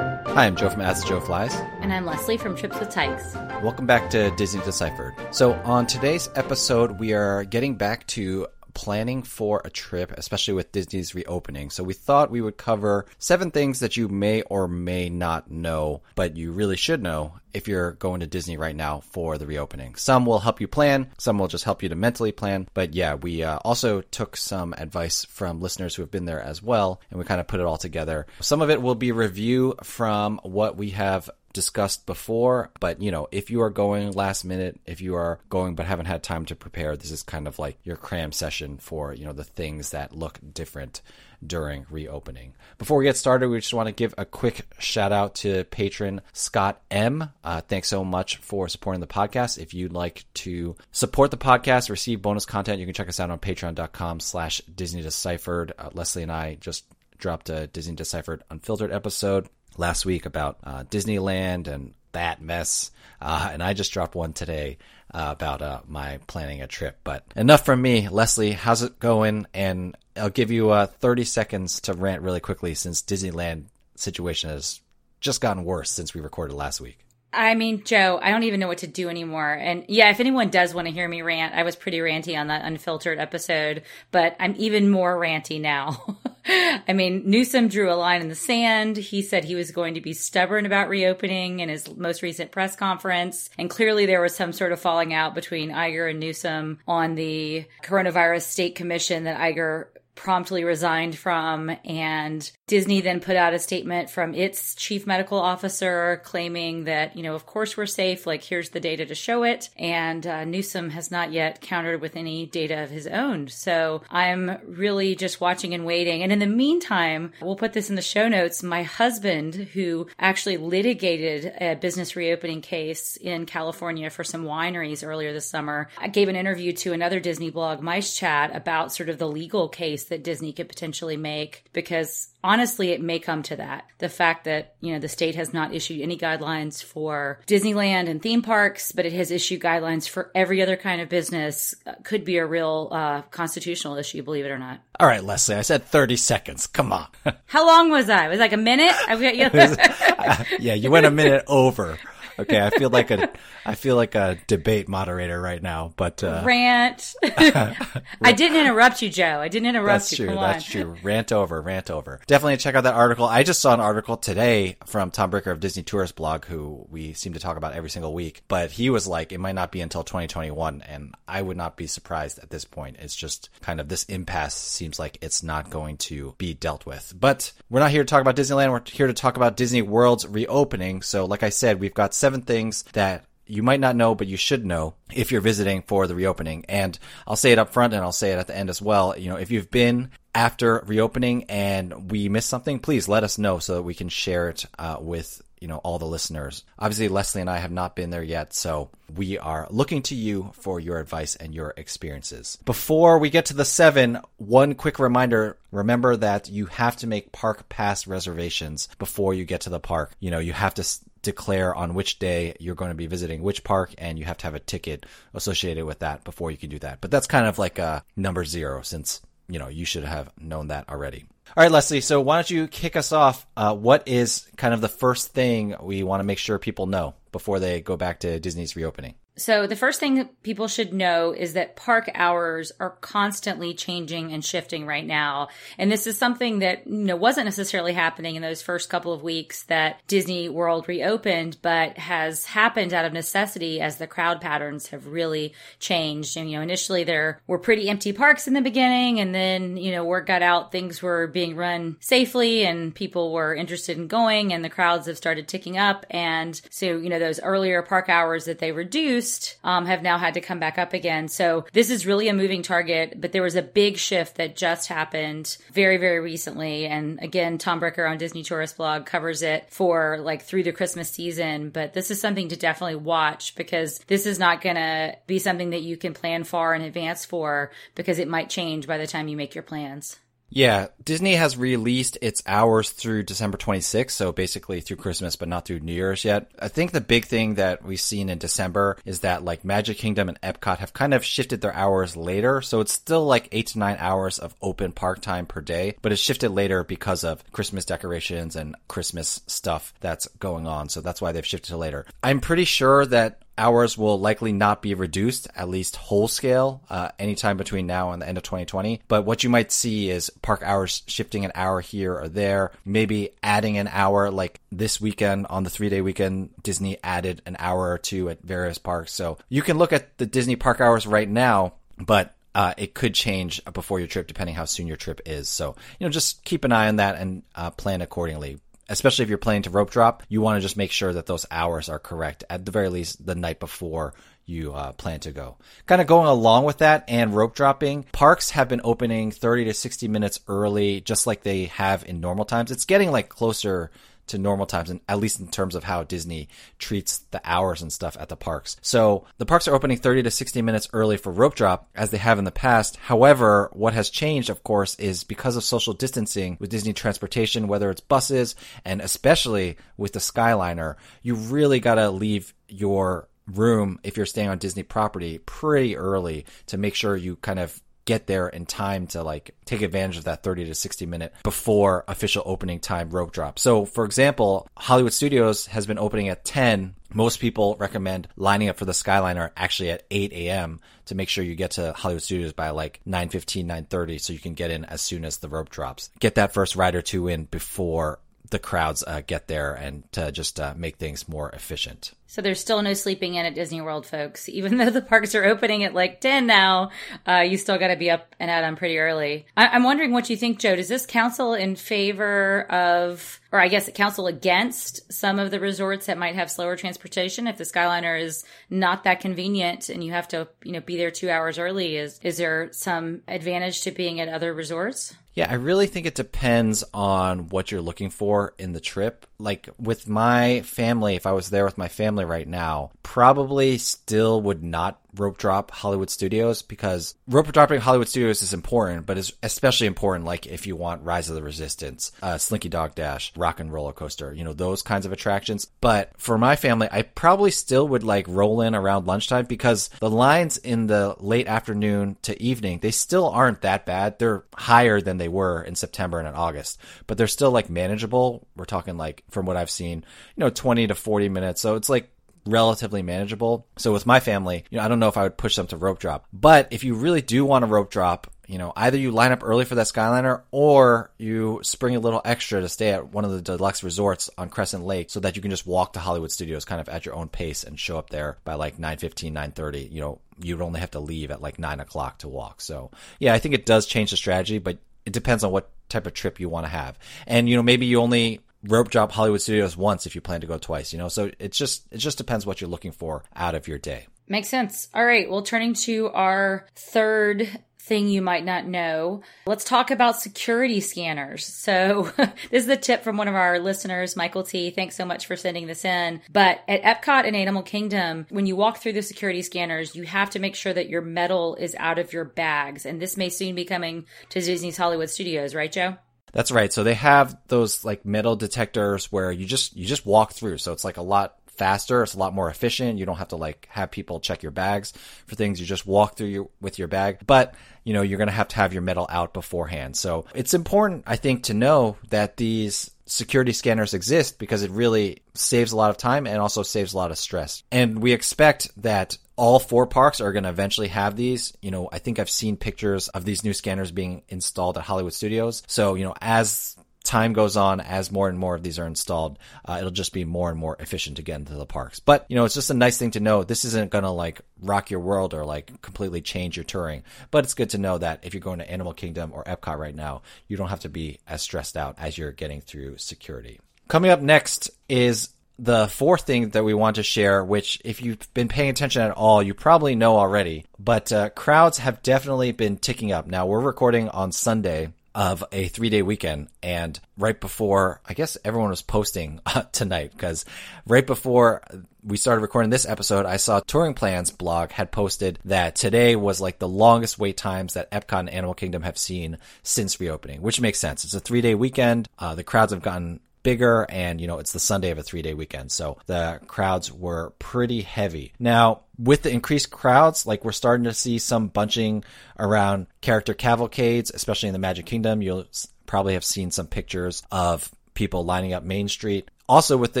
Hi, 0.34 0.46
I'm 0.46 0.54
Joe 0.54 0.68
from 0.68 0.82
As 0.82 1.02
Joe 1.02 1.20
Flies. 1.20 1.54
And 1.80 1.92
I'm 1.94 2.04
Leslie 2.04 2.36
from 2.36 2.56
Trips 2.56 2.78
with 2.78 2.90
Tykes. 2.90 3.34
Welcome 3.62 3.86
back 3.86 4.10
to 4.10 4.30
Disney 4.32 4.62
Deciphered. 4.64 5.14
So, 5.30 5.54
on 5.64 5.86
today's 5.86 6.28
episode, 6.34 6.98
we 6.98 7.14
are 7.14 7.44
getting 7.44 7.74
back 7.74 8.06
to 8.08 8.46
planning 8.74 9.22
for 9.22 9.62
a 9.64 9.70
trip, 9.70 10.12
especially 10.12 10.54
with 10.54 10.72
Disney's 10.72 11.14
reopening. 11.14 11.70
So, 11.70 11.82
we 11.82 11.94
thought 11.94 12.30
we 12.30 12.40
would 12.40 12.56
cover 12.56 13.06
seven 13.18 13.50
things 13.50 13.80
that 13.80 13.96
you 13.96 14.08
may 14.08 14.42
or 14.42 14.68
may 14.68 15.08
not 15.08 15.50
know, 15.50 16.02
but 16.14 16.36
you 16.36 16.52
really 16.52 16.76
should 16.76 17.02
know 17.02 17.34
if 17.52 17.68
you're 17.68 17.92
going 17.92 18.20
to 18.20 18.26
Disney 18.26 18.56
right 18.56 18.76
now 18.76 19.00
for 19.00 19.38
the 19.38 19.46
reopening. 19.46 19.94
Some 19.96 20.26
will 20.26 20.38
help 20.38 20.60
you 20.60 20.68
plan, 20.68 21.10
some 21.18 21.38
will 21.38 21.48
just 21.48 21.64
help 21.64 21.82
you 21.82 21.88
to 21.88 21.94
mentally 21.94 22.32
plan. 22.32 22.68
But 22.74 22.94
yeah, 22.94 23.14
we 23.14 23.42
uh, 23.42 23.58
also 23.58 24.00
took 24.02 24.36
some 24.36 24.74
advice 24.76 25.24
from 25.24 25.60
listeners 25.60 25.94
who 25.94 26.02
have 26.02 26.10
been 26.10 26.24
there 26.24 26.40
as 26.40 26.62
well, 26.62 27.00
and 27.10 27.18
we 27.18 27.24
kind 27.24 27.40
of 27.40 27.48
put 27.48 27.60
it 27.60 27.66
all 27.66 27.78
together. 27.78 28.26
Some 28.40 28.62
of 28.62 28.70
it 28.70 28.82
will 28.82 28.94
be 28.94 29.12
review 29.12 29.74
from 29.82 30.40
what 30.42 30.76
we 30.76 30.90
have 30.90 31.30
discussed 31.52 32.06
before, 32.06 32.70
but 32.80 33.00
you 33.00 33.10
know, 33.10 33.28
if 33.32 33.50
you 33.50 33.62
are 33.62 33.70
going 33.70 34.12
last 34.12 34.44
minute, 34.44 34.80
if 34.86 35.00
you 35.00 35.14
are 35.14 35.40
going 35.48 35.74
but 35.74 35.86
haven't 35.86 36.06
had 36.06 36.22
time 36.22 36.44
to 36.46 36.54
prepare, 36.54 36.96
this 36.96 37.10
is 37.10 37.22
kind 37.22 37.46
of 37.48 37.58
like 37.58 37.78
your 37.82 37.96
cram 37.96 38.32
session 38.32 38.78
for, 38.78 39.12
you 39.12 39.24
know, 39.24 39.32
the 39.32 39.44
things 39.44 39.90
that 39.90 40.14
look 40.14 40.38
different 40.52 41.02
during 41.44 41.86
reopening. 41.90 42.54
Before 42.78 42.98
we 42.98 43.04
get 43.04 43.16
started, 43.16 43.48
we 43.48 43.58
just 43.58 43.74
want 43.74 43.86
to 43.86 43.92
give 43.92 44.14
a 44.18 44.24
quick 44.24 44.66
shout 44.78 45.12
out 45.12 45.36
to 45.36 45.64
patron 45.64 46.20
Scott 46.32 46.82
M. 46.90 47.30
Uh, 47.42 47.60
thanks 47.62 47.88
so 47.88 48.04
much 48.04 48.36
for 48.36 48.68
supporting 48.68 49.00
the 49.00 49.06
podcast. 49.06 49.58
If 49.58 49.74
you'd 49.74 49.92
like 49.92 50.24
to 50.34 50.76
support 50.92 51.30
the 51.30 51.38
podcast, 51.38 51.90
receive 51.90 52.22
bonus 52.22 52.46
content, 52.46 52.78
you 52.78 52.86
can 52.86 52.94
check 52.94 53.08
us 53.08 53.20
out 53.20 53.30
on 53.30 53.38
patreon.com 53.38 54.20
slash 54.20 54.60
Disney 54.74 55.02
Deciphered. 55.02 55.72
Uh, 55.78 55.90
Leslie 55.92 56.22
and 56.22 56.32
I 56.32 56.56
just 56.60 56.84
dropped 57.18 57.50
a 57.50 57.66
Disney 57.66 57.94
Deciphered 57.94 58.42
Unfiltered 58.50 58.92
episode 58.92 59.48
last 59.80 60.06
week 60.06 60.26
about 60.26 60.58
uh, 60.62 60.84
Disneyland 60.84 61.66
and 61.66 61.94
that 62.12 62.40
mess. 62.40 62.92
Uh, 63.20 63.50
and 63.52 63.62
I 63.62 63.72
just 63.72 63.92
dropped 63.92 64.14
one 64.14 64.32
today 64.32 64.78
uh, 65.12 65.28
about 65.30 65.62
uh, 65.62 65.80
my 65.88 66.20
planning 66.26 66.62
a 66.62 66.66
trip. 66.66 66.98
But 67.02 67.24
enough 67.34 67.64
from 67.64 67.82
me. 67.82 68.08
Leslie, 68.08 68.52
how's 68.52 68.82
it 68.82 69.00
going? 69.00 69.46
And 69.52 69.96
I'll 70.16 70.30
give 70.30 70.50
you 70.50 70.70
uh, 70.70 70.86
30 70.86 71.24
seconds 71.24 71.80
to 71.82 71.94
rant 71.94 72.22
really 72.22 72.40
quickly 72.40 72.74
since 72.74 73.02
Disneyland 73.02 73.64
situation 73.96 74.50
has 74.50 74.80
just 75.20 75.40
gotten 75.40 75.64
worse 75.64 75.90
since 75.90 76.14
we 76.14 76.20
recorded 76.20 76.54
last 76.54 76.80
week. 76.80 76.98
I 77.32 77.54
mean, 77.54 77.84
Joe, 77.84 78.18
I 78.20 78.30
don't 78.30 78.42
even 78.42 78.58
know 78.58 78.66
what 78.66 78.78
to 78.78 78.86
do 78.86 79.08
anymore. 79.08 79.52
And 79.52 79.84
yeah, 79.88 80.10
if 80.10 80.18
anyone 80.18 80.50
does 80.50 80.74
want 80.74 80.88
to 80.88 80.92
hear 80.92 81.08
me 81.08 81.22
rant, 81.22 81.54
I 81.54 81.62
was 81.62 81.76
pretty 81.76 81.98
ranty 81.98 82.36
on 82.36 82.48
that 82.48 82.64
unfiltered 82.64 83.18
episode, 83.18 83.82
but 84.10 84.34
I'm 84.40 84.54
even 84.58 84.90
more 84.90 85.16
ranty 85.16 85.60
now. 85.60 86.18
I 86.46 86.92
mean, 86.92 87.22
Newsom 87.26 87.68
drew 87.68 87.92
a 87.92 87.94
line 87.94 88.20
in 88.20 88.28
the 88.28 88.34
sand. 88.34 88.96
He 88.96 89.22
said 89.22 89.44
he 89.44 89.54
was 89.54 89.70
going 89.70 89.94
to 89.94 90.00
be 90.00 90.12
stubborn 90.12 90.66
about 90.66 90.88
reopening 90.88 91.60
in 91.60 91.68
his 91.68 91.88
most 91.96 92.22
recent 92.22 92.50
press 92.50 92.74
conference. 92.74 93.50
And 93.58 93.70
clearly 93.70 94.06
there 94.06 94.20
was 94.20 94.34
some 94.34 94.52
sort 94.52 94.72
of 94.72 94.80
falling 94.80 95.14
out 95.14 95.34
between 95.34 95.70
Iger 95.70 96.10
and 96.10 96.18
Newsom 96.18 96.80
on 96.88 97.14
the 97.14 97.66
coronavirus 97.84 98.42
state 98.42 98.74
commission 98.74 99.24
that 99.24 99.38
Iger 99.38 99.86
promptly 100.20 100.64
resigned 100.64 101.16
from. 101.16 101.74
And 101.82 102.50
Disney 102.66 103.00
then 103.00 103.20
put 103.20 103.36
out 103.36 103.54
a 103.54 103.58
statement 103.58 104.10
from 104.10 104.34
its 104.34 104.74
chief 104.74 105.06
medical 105.06 105.38
officer 105.38 106.20
claiming 106.24 106.84
that, 106.84 107.16
you 107.16 107.22
know, 107.22 107.34
of 107.34 107.46
course 107.46 107.74
we're 107.74 107.86
safe. 107.86 108.26
Like, 108.26 108.44
here's 108.44 108.68
the 108.68 108.80
data 108.80 109.06
to 109.06 109.14
show 109.14 109.44
it. 109.44 109.70
And 109.78 110.26
uh, 110.26 110.44
Newsom 110.44 110.90
has 110.90 111.10
not 111.10 111.32
yet 111.32 111.62
countered 111.62 112.02
with 112.02 112.16
any 112.16 112.44
data 112.44 112.82
of 112.82 112.90
his 112.90 113.06
own. 113.06 113.48
So 113.48 114.02
I'm 114.10 114.58
really 114.66 115.14
just 115.14 115.40
watching 115.40 115.72
and 115.72 115.86
waiting. 115.86 116.22
And 116.22 116.30
in 116.30 116.38
the 116.38 116.46
meantime, 116.46 117.32
we'll 117.40 117.56
put 117.56 117.72
this 117.72 117.88
in 117.88 117.96
the 117.96 118.02
show 118.02 118.28
notes. 118.28 118.62
My 118.62 118.82
husband, 118.82 119.54
who 119.54 120.06
actually 120.18 120.58
litigated 120.58 121.50
a 121.62 121.76
business 121.76 122.14
reopening 122.14 122.60
case 122.60 123.16
in 123.16 123.46
California 123.46 124.10
for 124.10 124.22
some 124.22 124.44
wineries 124.44 125.06
earlier 125.06 125.32
this 125.32 125.48
summer, 125.48 125.88
I 125.96 126.08
gave 126.08 126.28
an 126.28 126.36
interview 126.36 126.74
to 126.74 126.92
another 126.92 127.20
Disney 127.20 127.48
blog, 127.48 127.80
Mice 127.80 128.14
Chat, 128.14 128.54
about 128.54 128.92
sort 128.92 129.08
of 129.08 129.16
the 129.16 129.26
legal 129.26 129.70
case 129.70 130.09
that 130.10 130.22
Disney 130.22 130.52
could 130.52 130.68
potentially 130.68 131.16
make 131.16 131.64
because 131.72 132.28
honestly 132.44 132.90
it 132.90 133.00
may 133.00 133.18
come 133.18 133.42
to 133.44 133.56
that. 133.56 133.84
The 133.98 134.08
fact 134.08 134.44
that 134.44 134.74
you 134.80 134.92
know 134.92 134.98
the 134.98 135.08
state 135.08 135.34
has 135.34 135.52
not 135.52 135.74
issued 135.74 136.00
any 136.00 136.16
guidelines 136.16 136.82
for 136.82 137.40
disneyland 137.46 138.08
and 138.08 138.22
theme 138.22 138.42
parks 138.42 138.92
but 138.92 139.06
it 139.06 139.12
has 139.12 139.30
issued 139.30 139.60
guidelines 139.60 140.08
for 140.08 140.30
every 140.34 140.62
other 140.62 140.76
kind 140.76 141.00
of 141.00 141.08
business 141.08 141.74
uh, 141.86 141.94
could 142.02 142.24
be 142.24 142.38
a 142.38 142.46
real 142.46 142.88
uh, 142.90 143.22
constitutional 143.22 143.96
issue 143.96 144.22
believe 144.22 144.44
it 144.44 144.50
or 144.50 144.58
not. 144.58 144.80
All 144.98 145.06
right 145.06 145.24
leslie 145.24 145.56
i 145.56 145.62
said 145.62 145.84
30 145.84 146.16
seconds. 146.16 146.66
Come 146.66 146.92
on. 146.92 147.06
How 147.46 147.66
long 147.66 147.90
was 147.90 148.08
i? 148.08 148.28
Was 148.28 148.38
like 148.38 148.52
a 148.52 148.56
minute? 148.56 148.94
Yeah 150.60 150.74
you 150.74 150.90
went 150.90 151.06
a 151.06 151.10
minute 151.10 151.44
over 151.46 151.98
okay 152.40 152.60
i 152.60 152.70
feel 152.70 152.90
like 152.90 153.10
a 153.10 153.30
i 153.64 153.74
feel 153.74 153.96
like 153.96 154.14
a 154.14 154.38
debate 154.46 154.88
moderator 154.88 155.40
right 155.40 155.62
now 155.62 155.92
but 155.96 156.22
uh, 156.24 156.42
rant. 156.44 157.14
I 157.22 158.32
didn't 158.32 158.58
interrupt 158.58 159.02
you 159.02 159.10
joe. 159.10 159.40
I 159.40 159.48
didn't 159.48 159.68
interrupt 159.68 160.04
that's 160.04 160.18
you. 160.18 160.26
true 160.26 160.34
that's 160.34 160.64
true. 160.64 160.96
Rant 161.02 161.32
over 161.32 161.60
rant 161.60 161.90
over. 161.90 162.20
Definitely 162.26 162.56
check 162.58 162.74
out 162.74 162.84
that 162.84 162.94
article. 162.94 163.26
I 163.26 163.42
just 163.42 163.60
saw 163.60 163.74
an 163.74 163.80
article 163.80 164.16
today 164.16 164.76
from 164.86 165.10
tom 165.10 165.30
bricker 165.30 165.50
of 165.50 165.60
disney 165.60 165.82
tourist 165.82 166.16
blog 166.16 166.44
who 166.44 166.86
we 166.90 167.12
seem 167.12 167.34
to 167.34 167.40
talk 167.40 167.56
about 167.56 167.72
every 167.72 167.90
single 167.90 168.14
week 168.14 168.42
but 168.48 168.70
he 168.70 168.90
was 168.90 169.06
like 169.06 169.32
it 169.32 169.38
might 169.38 169.54
not 169.54 169.72
be 169.72 169.80
until 169.80 170.02
2021 170.02 170.82
and 170.82 171.14
i 171.26 171.40
would 171.40 171.56
not 171.56 171.76
be 171.76 171.86
surprised 171.86 172.38
at 172.38 172.50
this 172.50 172.64
point. 172.64 172.96
It's 173.00 173.16
just 173.16 173.50
kind 173.60 173.80
of 173.80 173.88
this 173.88 174.04
impasse 174.04 174.54
seems 174.54 174.98
like 174.98 175.18
it's 175.20 175.42
not 175.42 175.70
going 175.70 175.96
to 175.98 176.34
be 176.38 176.54
dealt 176.54 176.86
with. 176.86 177.12
But 177.18 177.52
we're 177.68 177.80
not 177.80 177.90
here 177.90 178.02
to 178.02 178.06
talk 178.06 178.20
about 178.20 178.36
disneyland. 178.36 178.70
We're 178.70 178.82
here 178.84 179.06
to 179.06 179.12
talk 179.12 179.36
about 179.36 179.56
disney 179.56 179.82
world's 179.82 180.26
reopening. 180.26 181.02
So 181.02 181.24
like 181.24 181.42
i 181.42 181.48
said 181.48 181.80
we've 181.80 181.94
got 181.94 182.14
seven 182.14 182.29
things 182.38 182.84
that 182.92 183.24
you 183.50 183.62
might 183.62 183.80
not 183.80 183.96
know, 183.96 184.14
but 184.14 184.28
you 184.28 184.36
should 184.36 184.64
know 184.64 184.94
if 185.12 185.32
you're 185.32 185.40
visiting 185.40 185.82
for 185.82 186.06
the 186.06 186.14
reopening. 186.14 186.64
And 186.68 186.98
I'll 187.26 187.36
say 187.36 187.52
it 187.52 187.58
up 187.58 187.70
front 187.72 187.92
and 187.92 188.02
I'll 188.02 188.12
say 188.12 188.32
it 188.32 188.38
at 188.38 188.46
the 188.46 188.56
end 188.56 188.70
as 188.70 188.80
well. 188.80 189.18
You 189.18 189.28
know, 189.28 189.36
if 189.36 189.50
you've 189.50 189.70
been 189.70 190.10
after 190.34 190.84
reopening 190.86 191.44
and 191.44 192.10
we 192.10 192.28
missed 192.28 192.48
something, 192.48 192.78
please 192.78 193.08
let 193.08 193.24
us 193.24 193.38
know 193.38 193.58
so 193.58 193.74
that 193.74 193.82
we 193.82 193.94
can 193.94 194.08
share 194.08 194.48
it 194.48 194.66
uh, 194.78 194.98
with 195.00 195.42
you 195.60 195.68
know 195.68 195.78
all 195.78 195.98
the 195.98 196.06
listeners. 196.06 196.64
Obviously, 196.78 197.08
Leslie 197.08 197.42
and 197.42 197.50
I 197.50 197.58
have 197.58 197.70
not 197.70 197.94
been 197.94 198.10
there 198.10 198.22
yet, 198.22 198.54
so 198.54 198.90
we 199.14 199.38
are 199.38 199.66
looking 199.70 200.02
to 200.04 200.14
you 200.14 200.50
for 200.54 200.80
your 200.80 200.98
advice 200.98 201.36
and 201.36 201.54
your 201.54 201.74
experiences. 201.76 202.58
Before 202.64 203.18
we 203.18 203.30
get 203.30 203.46
to 203.46 203.54
the 203.54 203.64
seven, 203.64 204.20
one 204.38 204.74
quick 204.74 204.98
reminder: 204.98 205.58
remember 205.70 206.16
that 206.16 206.48
you 206.48 206.66
have 206.66 206.96
to 206.98 207.06
make 207.06 207.32
park 207.32 207.68
pass 207.68 208.06
reservations 208.06 208.88
before 208.98 209.34
you 209.34 209.44
get 209.44 209.62
to 209.62 209.70
the 209.70 209.80
park. 209.80 210.12
You 210.18 210.30
know, 210.30 210.38
you 210.38 210.54
have 210.54 210.74
to 210.74 210.84
declare 211.22 211.74
on 211.74 211.94
which 211.94 212.18
day 212.18 212.54
you're 212.60 212.74
going 212.74 212.90
to 212.90 212.96
be 212.96 213.06
visiting 213.06 213.42
which 213.42 213.64
park 213.64 213.94
and 213.98 214.18
you 214.18 214.24
have 214.24 214.38
to 214.38 214.46
have 214.46 214.54
a 214.54 214.60
ticket 214.60 215.06
associated 215.34 215.84
with 215.84 216.00
that 216.00 216.24
before 216.24 216.50
you 216.50 216.56
can 216.56 216.70
do 216.70 216.78
that. 216.78 217.00
But 217.00 217.10
that's 217.10 217.26
kind 217.26 217.46
of 217.46 217.58
like 217.58 217.78
a 217.78 218.04
number 218.16 218.44
zero 218.44 218.82
since, 218.82 219.20
you 219.48 219.58
know, 219.58 219.68
you 219.68 219.84
should 219.84 220.04
have 220.04 220.30
known 220.38 220.68
that 220.68 220.88
already. 220.88 221.24
All 221.56 221.64
right, 221.64 221.72
Leslie. 221.72 222.00
So 222.00 222.20
why 222.20 222.36
don't 222.36 222.50
you 222.50 222.68
kick 222.68 222.94
us 222.94 223.12
off? 223.12 223.46
Uh, 223.56 223.74
what 223.74 224.06
is 224.06 224.48
kind 224.56 224.72
of 224.72 224.80
the 224.80 224.88
first 224.88 225.32
thing 225.32 225.74
we 225.80 226.02
want 226.02 226.20
to 226.20 226.24
make 226.24 226.38
sure 226.38 226.58
people 226.58 226.86
know 226.86 227.14
before 227.32 227.58
they 227.58 227.80
go 227.80 227.96
back 227.96 228.20
to 228.20 228.40
Disney's 228.40 228.76
reopening? 228.76 229.14
So, 229.40 229.66
the 229.66 229.76
first 229.76 230.00
thing 230.00 230.28
people 230.42 230.68
should 230.68 230.92
know 230.92 231.32
is 231.32 231.54
that 231.54 231.74
park 231.74 232.10
hours 232.14 232.72
are 232.78 232.90
constantly 233.00 233.72
changing 233.72 234.32
and 234.32 234.44
shifting 234.44 234.84
right 234.84 235.06
now. 235.06 235.48
And 235.78 235.90
this 235.90 236.06
is 236.06 236.18
something 236.18 236.58
that, 236.58 236.86
you 236.86 237.04
know, 237.04 237.16
wasn't 237.16 237.46
necessarily 237.46 237.94
happening 237.94 238.34
in 238.34 238.42
those 238.42 238.60
first 238.60 238.90
couple 238.90 239.14
of 239.14 239.22
weeks 239.22 239.62
that 239.64 240.02
Disney 240.08 240.50
World 240.50 240.88
reopened, 240.88 241.56
but 241.62 241.96
has 241.96 242.44
happened 242.44 242.92
out 242.92 243.06
of 243.06 243.14
necessity 243.14 243.80
as 243.80 243.96
the 243.96 244.06
crowd 244.06 244.42
patterns 244.42 244.88
have 244.88 245.06
really 245.06 245.54
changed. 245.78 246.36
And, 246.36 246.50
you 246.50 246.58
know, 246.58 246.62
initially 246.62 247.04
there 247.04 247.40
were 247.46 247.58
pretty 247.58 247.88
empty 247.88 248.12
parks 248.12 248.46
in 248.46 248.52
the 248.52 248.60
beginning, 248.60 249.20
and 249.20 249.34
then, 249.34 249.78
you 249.78 249.92
know, 249.92 250.04
word 250.04 250.26
got 250.26 250.42
out 250.42 250.70
things 250.70 251.00
were 251.00 251.28
being 251.28 251.56
run 251.56 251.96
safely 252.00 252.66
and 252.66 252.94
people 252.94 253.32
were 253.32 253.54
interested 253.54 253.96
in 253.96 254.06
going, 254.06 254.52
and 254.52 254.62
the 254.62 254.68
crowds 254.68 255.06
have 255.06 255.16
started 255.16 255.48
ticking 255.48 255.78
up. 255.78 256.04
And 256.10 256.60
so, 256.68 256.98
you 256.98 257.08
know, 257.08 257.19
those 257.20 257.40
earlier 257.40 257.82
park 257.82 258.08
hours 258.08 258.46
that 258.46 258.58
they 258.58 258.72
reduced 258.72 259.56
um, 259.62 259.86
have 259.86 260.02
now 260.02 260.18
had 260.18 260.34
to 260.34 260.40
come 260.40 260.58
back 260.58 260.78
up 260.78 260.92
again. 260.92 261.28
So 261.28 261.66
this 261.72 261.90
is 261.90 262.06
really 262.06 262.28
a 262.28 262.34
moving 262.34 262.62
target, 262.62 263.20
but 263.20 263.32
there 263.32 263.42
was 263.42 263.54
a 263.54 263.62
big 263.62 263.96
shift 263.96 264.36
that 264.36 264.56
just 264.56 264.88
happened 264.88 265.56
very, 265.72 265.96
very 265.96 266.20
recently. 266.20 266.86
And 266.86 267.20
again, 267.20 267.58
Tom 267.58 267.80
Bricker 267.80 268.10
on 268.10 268.18
Disney 268.18 268.42
Tourist 268.42 268.76
Blog 268.76 269.06
covers 269.06 269.42
it 269.42 269.66
for 269.70 270.18
like 270.20 270.42
through 270.42 270.64
the 270.64 270.72
Christmas 270.72 271.10
season. 271.10 271.70
But 271.70 271.92
this 271.92 272.10
is 272.10 272.20
something 272.20 272.48
to 272.48 272.56
definitely 272.56 272.96
watch 272.96 273.54
because 273.54 273.98
this 274.06 274.26
is 274.26 274.38
not 274.38 274.60
going 274.60 274.76
to 274.76 275.16
be 275.26 275.38
something 275.38 275.70
that 275.70 275.82
you 275.82 275.96
can 275.96 276.14
plan 276.14 276.44
far 276.44 276.74
in 276.74 276.82
advance 276.82 277.24
for 277.24 277.70
because 277.94 278.18
it 278.18 278.28
might 278.28 278.50
change 278.50 278.86
by 278.86 278.98
the 278.98 279.06
time 279.06 279.28
you 279.28 279.36
make 279.36 279.54
your 279.54 279.62
plans. 279.62 280.18
Yeah, 280.50 280.88
Disney 281.04 281.34
has 281.36 281.56
released 281.56 282.18
its 282.20 282.42
hours 282.46 282.90
through 282.90 283.22
December 283.22 283.56
26th, 283.56 284.10
so 284.10 284.32
basically 284.32 284.80
through 284.80 284.96
Christmas, 284.96 285.36
but 285.36 285.48
not 285.48 285.64
through 285.64 285.80
New 285.80 285.92
Year's 285.92 286.24
yet. 286.24 286.50
I 286.58 286.68
think 286.68 286.90
the 286.90 287.00
big 287.00 287.24
thing 287.24 287.54
that 287.54 287.84
we've 287.84 288.00
seen 288.00 288.28
in 288.28 288.38
December 288.38 288.96
is 289.04 289.20
that 289.20 289.44
like 289.44 289.64
Magic 289.64 289.98
Kingdom 289.98 290.28
and 290.28 290.40
Epcot 290.40 290.78
have 290.78 290.92
kind 290.92 291.14
of 291.14 291.24
shifted 291.24 291.60
their 291.60 291.74
hours 291.74 292.16
later, 292.16 292.60
so 292.60 292.80
it's 292.80 292.92
still 292.92 293.24
like 293.24 293.48
eight 293.52 293.68
to 293.68 293.78
nine 293.78 293.96
hours 294.00 294.38
of 294.38 294.54
open 294.60 294.92
park 294.92 295.20
time 295.20 295.46
per 295.46 295.60
day, 295.60 295.96
but 296.02 296.10
it's 296.12 296.20
shifted 296.20 296.50
later 296.50 296.82
because 296.82 297.22
of 297.22 297.44
Christmas 297.52 297.84
decorations 297.84 298.56
and 298.56 298.74
Christmas 298.88 299.40
stuff 299.46 299.94
that's 300.00 300.26
going 300.40 300.66
on, 300.66 300.88
so 300.88 301.00
that's 301.00 301.22
why 301.22 301.30
they've 301.30 301.46
shifted 301.46 301.70
to 301.70 301.76
later. 301.76 302.06
I'm 302.22 302.40
pretty 302.40 302.64
sure 302.64 303.06
that 303.06 303.42
hours 303.60 303.96
will 303.96 304.18
likely 304.18 304.52
not 304.52 304.82
be 304.82 304.94
reduced, 304.94 305.46
at 305.54 305.68
least 305.68 305.96
whole 305.96 306.26
scale, 306.26 306.82
uh, 306.88 307.10
anytime 307.18 307.56
between 307.56 307.86
now 307.86 308.12
and 308.12 308.20
the 308.20 308.28
end 308.28 308.38
of 308.38 308.42
2020. 308.42 309.02
But 309.06 309.24
what 309.24 309.44
you 309.44 309.50
might 309.50 309.70
see 309.70 310.10
is 310.10 310.30
park 310.42 310.62
hours 310.64 311.02
shifting 311.06 311.44
an 311.44 311.52
hour 311.54 311.80
here 311.80 312.14
or 312.14 312.28
there, 312.28 312.72
maybe 312.84 313.30
adding 313.42 313.76
an 313.76 313.88
hour 313.88 314.30
like 314.30 314.60
this 314.72 315.00
weekend 315.00 315.46
on 315.48 315.62
the 315.62 315.70
three 315.70 315.90
day 315.90 316.00
weekend, 316.00 316.50
Disney 316.62 316.98
added 317.04 317.42
an 317.46 317.56
hour 317.58 317.90
or 317.90 317.98
two 317.98 318.30
at 318.30 318.42
various 318.42 318.78
parks. 318.78 319.12
So 319.12 319.38
you 319.48 319.62
can 319.62 319.78
look 319.78 319.92
at 319.92 320.16
the 320.18 320.26
Disney 320.26 320.56
park 320.56 320.80
hours 320.80 321.06
right 321.06 321.28
now, 321.28 321.74
but 321.98 322.34
uh, 322.54 322.74
it 322.76 322.94
could 322.94 323.14
change 323.14 323.62
before 323.72 324.00
your 324.00 324.08
trip 324.08 324.26
depending 324.26 324.56
how 324.56 324.64
soon 324.64 324.86
your 324.86 324.96
trip 324.96 325.20
is. 325.26 325.48
So, 325.48 325.76
you 325.98 326.06
know, 326.06 326.10
just 326.10 326.44
keep 326.44 326.64
an 326.64 326.72
eye 326.72 326.88
on 326.88 326.96
that 326.96 327.16
and 327.16 327.42
uh, 327.54 327.70
plan 327.70 328.00
accordingly 328.00 328.58
especially 328.90 329.22
if 329.22 329.28
you're 329.28 329.38
planning 329.38 329.62
to 329.62 329.70
rope 329.70 329.90
drop, 329.90 330.22
you 330.28 330.42
want 330.42 330.56
to 330.56 330.60
just 330.60 330.76
make 330.76 330.90
sure 330.90 331.12
that 331.12 331.26
those 331.26 331.46
hours 331.50 331.88
are 331.88 331.98
correct 331.98 332.44
at 332.50 332.66
the 332.66 332.72
very 332.72 332.90
least 332.90 333.24
the 333.24 333.34
night 333.34 333.60
before 333.60 334.12
you 334.44 334.74
uh, 334.74 334.92
plan 334.92 335.20
to 335.20 335.30
go. 335.30 335.56
Kind 335.86 336.00
of 336.00 336.08
going 336.08 336.26
along 336.26 336.64
with 336.64 336.78
that 336.78 337.04
and 337.08 337.34
rope 337.34 337.54
dropping, 337.54 338.02
parks 338.12 338.50
have 338.50 338.68
been 338.68 338.80
opening 338.82 339.30
30 339.30 339.66
to 339.66 339.74
60 339.74 340.08
minutes 340.08 340.40
early, 340.48 341.00
just 341.00 341.26
like 341.26 341.42
they 341.42 341.66
have 341.66 342.04
in 342.04 342.20
normal 342.20 342.44
times. 342.44 342.70
It's 342.72 342.84
getting 342.84 343.12
like 343.12 343.28
closer 343.28 343.90
to 344.30 344.38
normal 344.38 344.66
times, 344.66 344.90
and 344.90 345.00
at 345.08 345.18
least 345.18 345.40
in 345.40 345.48
terms 345.48 345.74
of 345.74 345.84
how 345.84 346.02
Disney 346.02 346.48
treats 346.78 347.18
the 347.30 347.40
hours 347.44 347.82
and 347.82 347.92
stuff 347.92 348.16
at 348.18 348.28
the 348.28 348.36
parks. 348.36 348.76
So 348.80 349.26
the 349.38 349.46
parks 349.46 349.68
are 349.68 349.74
opening 349.74 349.98
30 349.98 350.24
to 350.24 350.30
60 350.30 350.62
minutes 350.62 350.88
early 350.92 351.16
for 351.16 351.32
rope 351.32 351.54
drop, 351.54 351.88
as 351.94 352.10
they 352.10 352.18
have 352.18 352.38
in 352.38 352.44
the 352.44 352.50
past. 352.50 352.96
However, 352.96 353.70
what 353.72 353.94
has 353.94 354.10
changed, 354.10 354.50
of 354.50 354.62
course, 354.62 354.94
is 354.98 355.24
because 355.24 355.56
of 355.56 355.64
social 355.64 355.92
distancing 355.92 356.56
with 356.60 356.70
Disney 356.70 356.92
transportation, 356.92 357.68
whether 357.68 357.90
it's 357.90 358.00
buses 358.00 358.54
and 358.84 359.00
especially 359.00 359.76
with 359.96 360.12
the 360.12 360.18
Skyliner, 360.18 360.96
you 361.22 361.34
really 361.34 361.80
got 361.80 361.96
to 361.96 362.10
leave 362.10 362.54
your 362.68 363.28
room 363.46 363.98
if 364.02 364.16
you're 364.16 364.26
staying 364.26 364.48
on 364.48 364.58
Disney 364.58 364.82
property 364.82 365.38
pretty 365.38 365.96
early 365.96 366.46
to 366.66 366.78
make 366.78 366.94
sure 366.94 367.16
you 367.16 367.36
kind 367.36 367.58
of 367.58 367.80
get 368.04 368.26
there 368.26 368.48
in 368.48 368.66
time 368.66 369.06
to 369.08 369.22
like 369.22 369.54
take 369.64 369.82
advantage 369.82 370.16
of 370.16 370.24
that 370.24 370.42
30 370.42 370.66
to 370.66 370.74
60 370.74 371.06
minute 371.06 371.34
before 371.42 372.04
official 372.08 372.42
opening 372.46 372.80
time 372.80 373.10
rope 373.10 373.32
drop. 373.32 373.58
So 373.58 373.84
for 373.84 374.04
example, 374.04 374.68
Hollywood 374.76 375.12
Studios 375.12 375.66
has 375.66 375.86
been 375.86 375.98
opening 375.98 376.28
at 376.28 376.44
10. 376.44 376.94
Most 377.12 377.40
people 377.40 377.76
recommend 377.78 378.28
lining 378.36 378.68
up 378.68 378.76
for 378.76 378.84
the 378.84 378.92
Skyliner 378.92 379.50
actually 379.56 379.90
at 379.90 380.04
8 380.10 380.32
a.m. 380.32 380.80
to 381.06 381.14
make 381.14 381.28
sure 381.28 381.42
you 381.42 381.56
get 381.56 381.72
to 381.72 381.92
Hollywood 381.92 382.22
Studios 382.22 382.52
by 382.52 382.70
like 382.70 383.00
9.15, 383.06 383.66
9.30 383.66 384.20
so 384.20 384.32
you 384.32 384.38
can 384.38 384.54
get 384.54 384.70
in 384.70 384.84
as 384.84 385.02
soon 385.02 385.24
as 385.24 385.38
the 385.38 385.48
rope 385.48 385.70
drops. 385.70 386.10
Get 386.20 386.36
that 386.36 386.54
first 386.54 386.76
ride 386.76 386.94
or 386.94 387.02
two 387.02 387.28
in 387.28 387.44
before 387.44 388.20
the 388.50 388.58
crowds 388.58 389.02
uh, 389.06 389.22
get 389.26 389.48
there 389.48 389.74
and 389.74 390.10
to 390.12 390.30
just 390.32 390.60
uh, 390.60 390.74
make 390.76 390.96
things 390.96 391.28
more 391.28 391.50
efficient. 391.50 392.12
So 392.26 392.42
there's 392.42 392.60
still 392.60 392.80
no 392.80 392.94
sleeping 392.94 393.34
in 393.34 393.44
at 393.44 393.56
Disney 393.56 393.80
World, 393.80 394.06
folks. 394.06 394.48
Even 394.48 394.76
though 394.78 394.90
the 394.90 395.02
parks 395.02 395.34
are 395.34 395.44
opening 395.44 395.82
at 395.84 395.94
like 395.94 396.20
10 396.20 396.46
now, 396.46 396.90
uh, 397.26 397.40
you 397.40 397.56
still 397.58 397.78
got 397.78 397.88
to 397.88 397.96
be 397.96 398.10
up 398.10 398.34
and 398.38 398.50
out 398.50 398.62
on 398.62 398.76
pretty 398.76 398.98
early. 398.98 399.46
I- 399.56 399.74
am 399.74 399.82
wondering 399.82 400.12
what 400.12 400.30
you 400.30 400.36
think, 400.36 400.58
Joe. 400.60 400.76
Does 400.76 400.88
this 400.88 401.06
counsel 401.06 401.54
in 401.54 401.74
favor 401.74 402.70
of, 402.70 403.40
or 403.50 403.60
I 403.60 403.68
guess 403.68 403.90
counsel 403.94 404.26
against 404.28 405.12
some 405.12 405.38
of 405.38 405.50
the 405.50 405.58
resorts 405.58 406.06
that 406.06 406.18
might 406.18 406.36
have 406.36 406.50
slower 406.50 406.76
transportation? 406.76 407.48
If 407.48 407.56
the 407.56 407.64
Skyliner 407.64 408.20
is 408.20 408.44
not 408.68 409.04
that 409.04 409.20
convenient 409.20 409.88
and 409.88 410.04
you 410.04 410.12
have 410.12 410.28
to, 410.28 410.48
you 410.62 410.72
know, 410.72 410.80
be 410.80 410.96
there 410.96 411.10
two 411.10 411.30
hours 411.30 411.58
early, 411.58 411.96
is, 411.96 412.20
is 412.22 412.36
there 412.36 412.68
some 412.72 413.22
advantage 413.26 413.82
to 413.82 413.90
being 413.90 414.20
at 414.20 414.28
other 414.28 414.54
resorts? 414.54 415.14
Yeah, 415.34 415.48
I 415.48 415.54
really 415.54 415.86
think 415.86 416.06
it 416.06 416.14
depends 416.14 416.82
on 416.92 417.48
what 417.48 417.70
you're 417.70 417.80
looking 417.80 418.10
for 418.10 418.54
in 418.58 418.72
the 418.72 418.80
trip. 418.80 419.26
Like 419.38 419.68
with 419.78 420.08
my 420.08 420.62
family, 420.62 421.14
if 421.14 421.24
I 421.26 421.32
was 421.32 421.50
there 421.50 421.64
with 421.64 421.78
my 421.78 421.88
family 421.88 422.24
right 422.24 422.48
now, 422.48 422.90
probably 423.02 423.78
still 423.78 424.42
would 424.42 424.62
not 424.62 425.00
rope 425.16 425.38
drop 425.38 425.70
Hollywood 425.70 426.10
Studios 426.10 426.62
because 426.62 427.14
rope 427.28 427.50
dropping 427.52 427.80
Hollywood 427.80 428.08
Studios 428.08 428.42
is 428.42 428.54
important, 428.54 429.06
but 429.06 429.18
it's 429.18 429.32
especially 429.42 429.86
important 429.86 430.24
like 430.24 430.46
if 430.46 430.66
you 430.66 430.76
want 430.76 431.02
Rise 431.02 431.28
of 431.28 431.34
the 431.34 431.42
Resistance, 431.42 432.12
uh, 432.22 432.38
Slinky 432.38 432.68
Dog 432.68 432.94
Dash, 432.94 433.32
Rock 433.36 433.60
and 433.60 433.72
Roller 433.72 433.92
Coaster, 433.92 434.32
you 434.32 434.44
know, 434.44 434.52
those 434.52 434.82
kinds 434.82 435.06
of 435.06 435.12
attractions. 435.12 435.66
But 435.80 436.12
for 436.16 436.38
my 436.38 436.56
family, 436.56 436.88
I 436.90 437.02
probably 437.02 437.50
still 437.50 437.86
would 437.88 438.02
like 438.02 438.26
roll 438.28 438.60
in 438.60 438.74
around 438.74 439.06
lunchtime 439.06 439.46
because 439.46 439.88
the 440.00 440.10
lines 440.10 440.56
in 440.56 440.86
the 440.86 441.16
late 441.18 441.46
afternoon 441.46 442.16
to 442.22 442.40
evening, 442.42 442.80
they 442.80 442.90
still 442.90 443.28
aren't 443.28 443.62
that 443.62 443.86
bad. 443.86 444.18
They're 444.18 444.44
higher 444.54 445.00
than 445.00 445.18
they 445.18 445.28
were 445.28 445.62
in 445.62 445.74
September 445.74 446.18
and 446.18 446.28
in 446.28 446.34
August, 446.34 446.78
but 447.06 447.18
they're 447.18 447.26
still 447.26 447.50
like 447.50 447.70
manageable. 447.70 448.46
We're 448.56 448.64
talking 448.64 448.96
like 448.96 449.24
from 449.30 449.46
what 449.46 449.56
I've 449.56 449.70
seen, 449.70 450.04
you 450.36 450.40
know, 450.40 450.50
20 450.50 450.88
to 450.88 450.94
40 450.94 451.28
minutes. 451.28 451.60
So 451.60 451.76
it's 451.76 451.88
like 451.88 452.10
relatively 452.46 453.02
manageable. 453.02 453.66
So 453.76 453.92
with 453.92 454.06
my 454.06 454.20
family, 454.20 454.64
you 454.70 454.78
know, 454.78 454.84
I 454.84 454.88
don't 454.88 455.00
know 455.00 455.08
if 455.08 455.16
I 455.16 455.24
would 455.24 455.36
push 455.36 455.56
them 455.56 455.66
to 455.68 455.76
rope 455.76 455.98
drop. 455.98 456.26
But 456.32 456.68
if 456.70 456.84
you 456.84 456.94
really 456.94 457.22
do 457.22 457.44
want 457.44 457.64
a 457.64 457.68
rope 457.68 457.90
drop, 457.90 458.32
you 458.46 458.58
know, 458.58 458.72
either 458.74 458.98
you 458.98 459.12
line 459.12 459.30
up 459.30 459.44
early 459.44 459.64
for 459.64 459.76
that 459.76 459.86
Skyliner 459.86 460.42
or 460.50 461.12
you 461.18 461.60
spring 461.62 461.94
a 461.94 462.00
little 462.00 462.20
extra 462.24 462.60
to 462.60 462.68
stay 462.68 462.90
at 462.90 463.12
one 463.12 463.24
of 463.24 463.30
the 463.30 463.40
deluxe 463.40 463.84
resorts 463.84 464.28
on 464.36 464.48
Crescent 464.48 464.84
Lake 464.84 465.08
so 465.08 465.20
that 465.20 465.36
you 465.36 465.42
can 465.42 465.52
just 465.52 465.66
walk 465.66 465.92
to 465.92 466.00
Hollywood 466.00 466.32
Studios 466.32 466.64
kind 466.64 466.80
of 466.80 466.88
at 466.88 467.06
your 467.06 467.14
own 467.14 467.28
pace 467.28 467.62
and 467.62 467.78
show 467.78 467.96
up 467.96 468.10
there 468.10 468.38
by 468.44 468.54
like 468.54 468.76
9.15, 468.76 469.32
9.30. 469.32 469.92
You 469.92 470.00
know, 470.00 470.20
you'd 470.42 470.60
only 470.60 470.80
have 470.80 470.90
to 470.92 471.00
leave 471.00 471.30
at 471.30 471.40
like 471.40 471.60
9 471.60 471.78
o'clock 471.78 472.18
to 472.18 472.28
walk. 472.28 472.60
So 472.60 472.90
yeah, 473.20 473.34
I 473.34 473.38
think 473.38 473.54
it 473.54 473.66
does 473.66 473.86
change 473.86 474.10
the 474.10 474.16
strategy, 474.16 474.58
but 474.58 474.78
it 475.06 475.12
depends 475.12 475.44
on 475.44 475.52
what 475.52 475.70
type 475.88 476.06
of 476.06 476.14
trip 476.14 476.40
you 476.40 476.48
want 476.48 476.66
to 476.66 476.70
have. 476.70 476.98
And, 477.28 477.48
you 477.48 477.54
know, 477.54 477.62
maybe 477.62 477.86
you 477.86 478.00
only 478.00 478.40
rope 478.62 478.90
drop 478.90 479.12
Hollywood 479.12 479.40
Studios 479.40 479.76
once 479.76 480.06
if 480.06 480.14
you 480.14 480.20
plan 480.20 480.40
to 480.40 480.46
go 480.46 480.58
twice, 480.58 480.92
you 480.92 480.98
know? 480.98 481.08
So 481.08 481.30
it's 481.38 481.56
just, 481.56 481.86
it 481.90 481.98
just 481.98 482.18
depends 482.18 482.46
what 482.46 482.60
you're 482.60 482.70
looking 482.70 482.92
for 482.92 483.24
out 483.34 483.54
of 483.54 483.68
your 483.68 483.78
day. 483.78 484.06
Makes 484.28 484.48
sense. 484.48 484.88
All 484.94 485.04
right. 485.04 485.28
Well, 485.28 485.42
turning 485.42 485.74
to 485.74 486.10
our 486.10 486.66
third 486.76 487.48
thing 487.80 488.08
you 488.08 488.22
might 488.22 488.44
not 488.44 488.66
know. 488.66 489.22
Let's 489.46 489.64
talk 489.64 489.90
about 489.90 490.20
security 490.20 490.78
scanners. 490.78 491.44
So 491.44 492.12
this 492.16 492.62
is 492.62 492.66
the 492.66 492.76
tip 492.76 493.02
from 493.02 493.16
one 493.16 493.26
of 493.26 493.34
our 493.34 493.58
listeners, 493.58 494.16
Michael 494.16 494.44
T. 494.44 494.70
Thanks 494.70 494.94
so 494.94 495.04
much 495.04 495.26
for 495.26 495.34
sending 495.34 495.66
this 495.66 495.84
in. 495.84 496.20
But 496.30 496.60
at 496.68 496.82
Epcot 496.82 497.26
and 497.26 497.34
Animal 497.34 497.62
Kingdom, 497.62 498.26
when 498.30 498.46
you 498.46 498.54
walk 498.54 498.78
through 498.78 498.92
the 498.92 499.02
security 499.02 499.42
scanners, 499.42 499.96
you 499.96 500.04
have 500.04 500.30
to 500.30 500.38
make 500.38 500.54
sure 500.54 500.72
that 500.72 500.88
your 500.88 501.02
metal 501.02 501.56
is 501.56 501.74
out 501.80 501.98
of 501.98 502.12
your 502.12 502.24
bags. 502.24 502.86
And 502.86 503.02
this 503.02 503.16
may 503.16 503.28
soon 503.28 503.56
be 503.56 503.64
coming 503.64 504.06
to 504.28 504.40
Disney's 504.40 504.76
Hollywood 504.76 505.10
Studios, 505.10 505.54
right, 505.54 505.72
Joe? 505.72 505.96
That's 506.32 506.50
right. 506.50 506.72
So 506.72 506.84
they 506.84 506.94
have 506.94 507.36
those 507.48 507.84
like 507.84 508.04
metal 508.04 508.36
detectors 508.36 509.10
where 509.10 509.32
you 509.32 509.46
just 509.46 509.76
you 509.76 509.86
just 509.86 510.06
walk 510.06 510.32
through. 510.32 510.58
So 510.58 510.72
it's 510.72 510.84
like 510.84 510.96
a 510.96 511.02
lot 511.02 511.36
faster. 511.60 512.02
It's 512.02 512.14
a 512.14 512.18
lot 512.18 512.32
more 512.32 512.48
efficient. 512.48 512.98
You 512.98 513.04
don't 513.04 513.18
have 513.18 513.28
to 513.28 513.36
like 513.36 513.68
have 513.70 513.90
people 513.90 514.18
check 514.18 514.42
your 514.42 514.50
bags 514.50 514.94
for 515.26 515.34
things. 515.34 515.60
You 515.60 515.66
just 515.66 515.86
walk 515.86 516.16
through 516.16 516.28
your, 516.28 516.48
with 516.58 516.78
your 516.78 516.88
bag. 516.88 517.18
But, 517.26 517.54
you 517.84 517.92
know, 517.92 518.00
you're 518.00 518.16
going 518.16 518.28
to 518.28 518.34
have 518.34 518.48
to 518.48 518.56
have 518.56 518.72
your 518.72 518.80
metal 518.80 519.06
out 519.10 519.34
beforehand. 519.34 519.94
So 519.94 520.24
it's 520.34 520.54
important, 520.54 521.04
I 521.06 521.16
think, 521.16 521.44
to 521.44 521.54
know 521.54 521.98
that 522.08 522.38
these 522.38 522.90
security 523.04 523.52
scanners 523.52 523.92
exist 523.92 524.38
because 524.38 524.62
it 524.62 524.70
really 524.70 525.20
saves 525.34 525.72
a 525.72 525.76
lot 525.76 525.90
of 525.90 525.98
time 525.98 526.26
and 526.26 526.38
also 526.38 526.62
saves 526.62 526.94
a 526.94 526.96
lot 526.96 527.10
of 527.10 527.18
stress. 527.18 527.62
And 527.70 528.00
we 528.00 528.14
expect 528.14 528.70
that 528.82 529.18
all 529.40 529.58
four 529.58 529.86
parks 529.86 530.20
are 530.20 530.32
going 530.32 530.42
to 530.42 530.50
eventually 530.50 530.88
have 530.88 531.16
these. 531.16 531.54
You 531.62 531.70
know, 531.70 531.88
I 531.90 531.98
think 531.98 532.18
I've 532.18 532.28
seen 532.28 532.58
pictures 532.58 533.08
of 533.08 533.24
these 533.24 533.42
new 533.42 533.54
scanners 533.54 533.90
being 533.90 534.22
installed 534.28 534.76
at 534.76 534.84
Hollywood 534.84 535.14
Studios. 535.14 535.62
So, 535.66 535.94
you 535.94 536.04
know, 536.04 536.14
as 536.20 536.76
time 537.04 537.32
goes 537.32 537.56
on, 537.56 537.80
as 537.80 538.12
more 538.12 538.28
and 538.28 538.38
more 538.38 538.54
of 538.54 538.62
these 538.62 538.78
are 538.78 538.86
installed, 538.86 539.38
uh, 539.64 539.78
it'll 539.78 539.92
just 539.92 540.12
be 540.12 540.26
more 540.26 540.50
and 540.50 540.58
more 540.58 540.76
efficient 540.78 541.16
to 541.16 541.22
get 541.22 541.36
into 541.36 541.54
the 541.54 541.64
parks. 541.64 542.00
But, 542.00 542.26
you 542.28 542.36
know, 542.36 542.44
it's 542.44 542.54
just 542.54 542.68
a 542.68 542.74
nice 542.74 542.98
thing 542.98 543.12
to 543.12 543.20
know. 543.20 543.42
This 543.42 543.64
isn't 543.64 543.90
going 543.90 544.04
to 544.04 544.10
like 544.10 544.42
rock 544.60 544.90
your 544.90 545.00
world 545.00 545.32
or 545.32 545.46
like 545.46 545.80
completely 545.80 546.20
change 546.20 546.58
your 546.58 546.64
touring. 546.64 547.02
But 547.30 547.44
it's 547.44 547.54
good 547.54 547.70
to 547.70 547.78
know 547.78 547.96
that 547.96 548.20
if 548.22 548.34
you're 548.34 548.42
going 548.42 548.58
to 548.58 548.70
Animal 548.70 548.92
Kingdom 548.92 549.32
or 549.32 549.42
Epcot 549.44 549.78
right 549.78 549.94
now, 549.94 550.20
you 550.48 550.58
don't 550.58 550.68
have 550.68 550.80
to 550.80 550.90
be 550.90 551.18
as 551.26 551.40
stressed 551.40 551.78
out 551.78 551.94
as 551.98 552.18
you're 552.18 552.32
getting 552.32 552.60
through 552.60 552.98
security. 552.98 553.58
Coming 553.88 554.10
up 554.10 554.20
next 554.20 554.70
is 554.86 555.30
the 555.60 555.88
fourth 555.88 556.22
thing 556.22 556.48
that 556.50 556.64
we 556.64 556.72
want 556.72 556.96
to 556.96 557.02
share, 557.02 557.44
which 557.44 557.80
if 557.84 558.00
you've 558.02 558.32
been 558.32 558.48
paying 558.48 558.70
attention 558.70 559.02
at 559.02 559.10
all, 559.10 559.42
you 559.42 559.52
probably 559.52 559.94
know 559.94 560.16
already, 560.16 560.64
but 560.78 561.12
uh, 561.12 561.28
crowds 561.30 561.78
have 561.78 562.02
definitely 562.02 562.52
been 562.52 562.78
ticking 562.78 563.12
up. 563.12 563.26
Now 563.26 563.46
we're 563.46 563.60
recording 563.60 564.08
on 564.08 564.32
Sunday 564.32 564.88
of 565.14 565.44
a 565.52 565.68
three 565.68 565.90
day 565.90 566.02
weekend. 566.02 566.48
And 566.62 566.98
right 567.18 567.38
before, 567.38 568.00
I 568.08 568.14
guess 568.14 568.38
everyone 568.44 568.70
was 568.70 568.80
posting 568.80 569.40
uh, 569.46 569.62
tonight 569.72 570.12
because 570.12 570.44
right 570.86 571.06
before 571.06 571.62
we 572.02 572.16
started 572.16 572.40
recording 572.40 572.70
this 572.70 572.86
episode, 572.86 573.26
I 573.26 573.36
saw 573.36 573.60
Touring 573.60 573.94
Plans 573.94 574.30
blog 574.30 574.70
had 574.70 574.92
posted 574.92 575.38
that 575.44 575.74
today 575.74 576.16
was 576.16 576.40
like 576.40 576.58
the 576.58 576.68
longest 576.68 577.18
wait 577.18 577.36
times 577.36 577.74
that 577.74 577.90
Epcot 577.90 578.20
and 578.20 578.30
Animal 578.30 578.54
Kingdom 578.54 578.82
have 578.82 578.96
seen 578.96 579.36
since 579.62 580.00
reopening, 580.00 580.40
which 580.40 580.60
makes 580.60 580.78
sense. 580.78 581.04
It's 581.04 581.14
a 581.14 581.20
three 581.20 581.42
day 581.42 581.54
weekend. 581.54 582.08
Uh, 582.18 582.34
the 582.34 582.44
crowds 582.44 582.72
have 582.72 582.82
gotten 582.82 583.20
bigger 583.42 583.86
and 583.88 584.20
you 584.20 584.26
know 584.26 584.38
it's 584.38 584.52
the 584.52 584.58
sunday 584.58 584.90
of 584.90 584.98
a 584.98 585.02
three 585.02 585.22
day 585.22 585.34
weekend. 585.34 585.72
So 585.72 585.98
the 586.06 586.40
crowds 586.46 586.92
were 586.92 587.30
pretty 587.38 587.82
heavy. 587.82 588.32
Now 588.38 588.82
with 588.98 589.22
the 589.22 589.30
increased 589.30 589.70
crowds 589.70 590.26
like 590.26 590.44
we're 590.44 590.52
starting 590.52 590.84
to 590.84 590.94
see 590.94 591.18
some 591.18 591.48
bunching 591.48 592.04
around 592.38 592.86
character 593.00 593.34
cavalcades 593.34 594.10
especially 594.10 594.48
in 594.48 594.52
the 594.52 594.58
magic 594.58 594.86
kingdom. 594.86 595.22
You'll 595.22 595.46
probably 595.86 596.14
have 596.14 596.24
seen 596.24 596.50
some 596.50 596.66
pictures 596.66 597.22
of 597.30 597.70
people 597.94 598.24
lining 598.24 598.52
up 598.52 598.62
main 598.62 598.88
street 598.88 599.30
also 599.50 599.76
with 599.76 599.94
the 599.94 600.00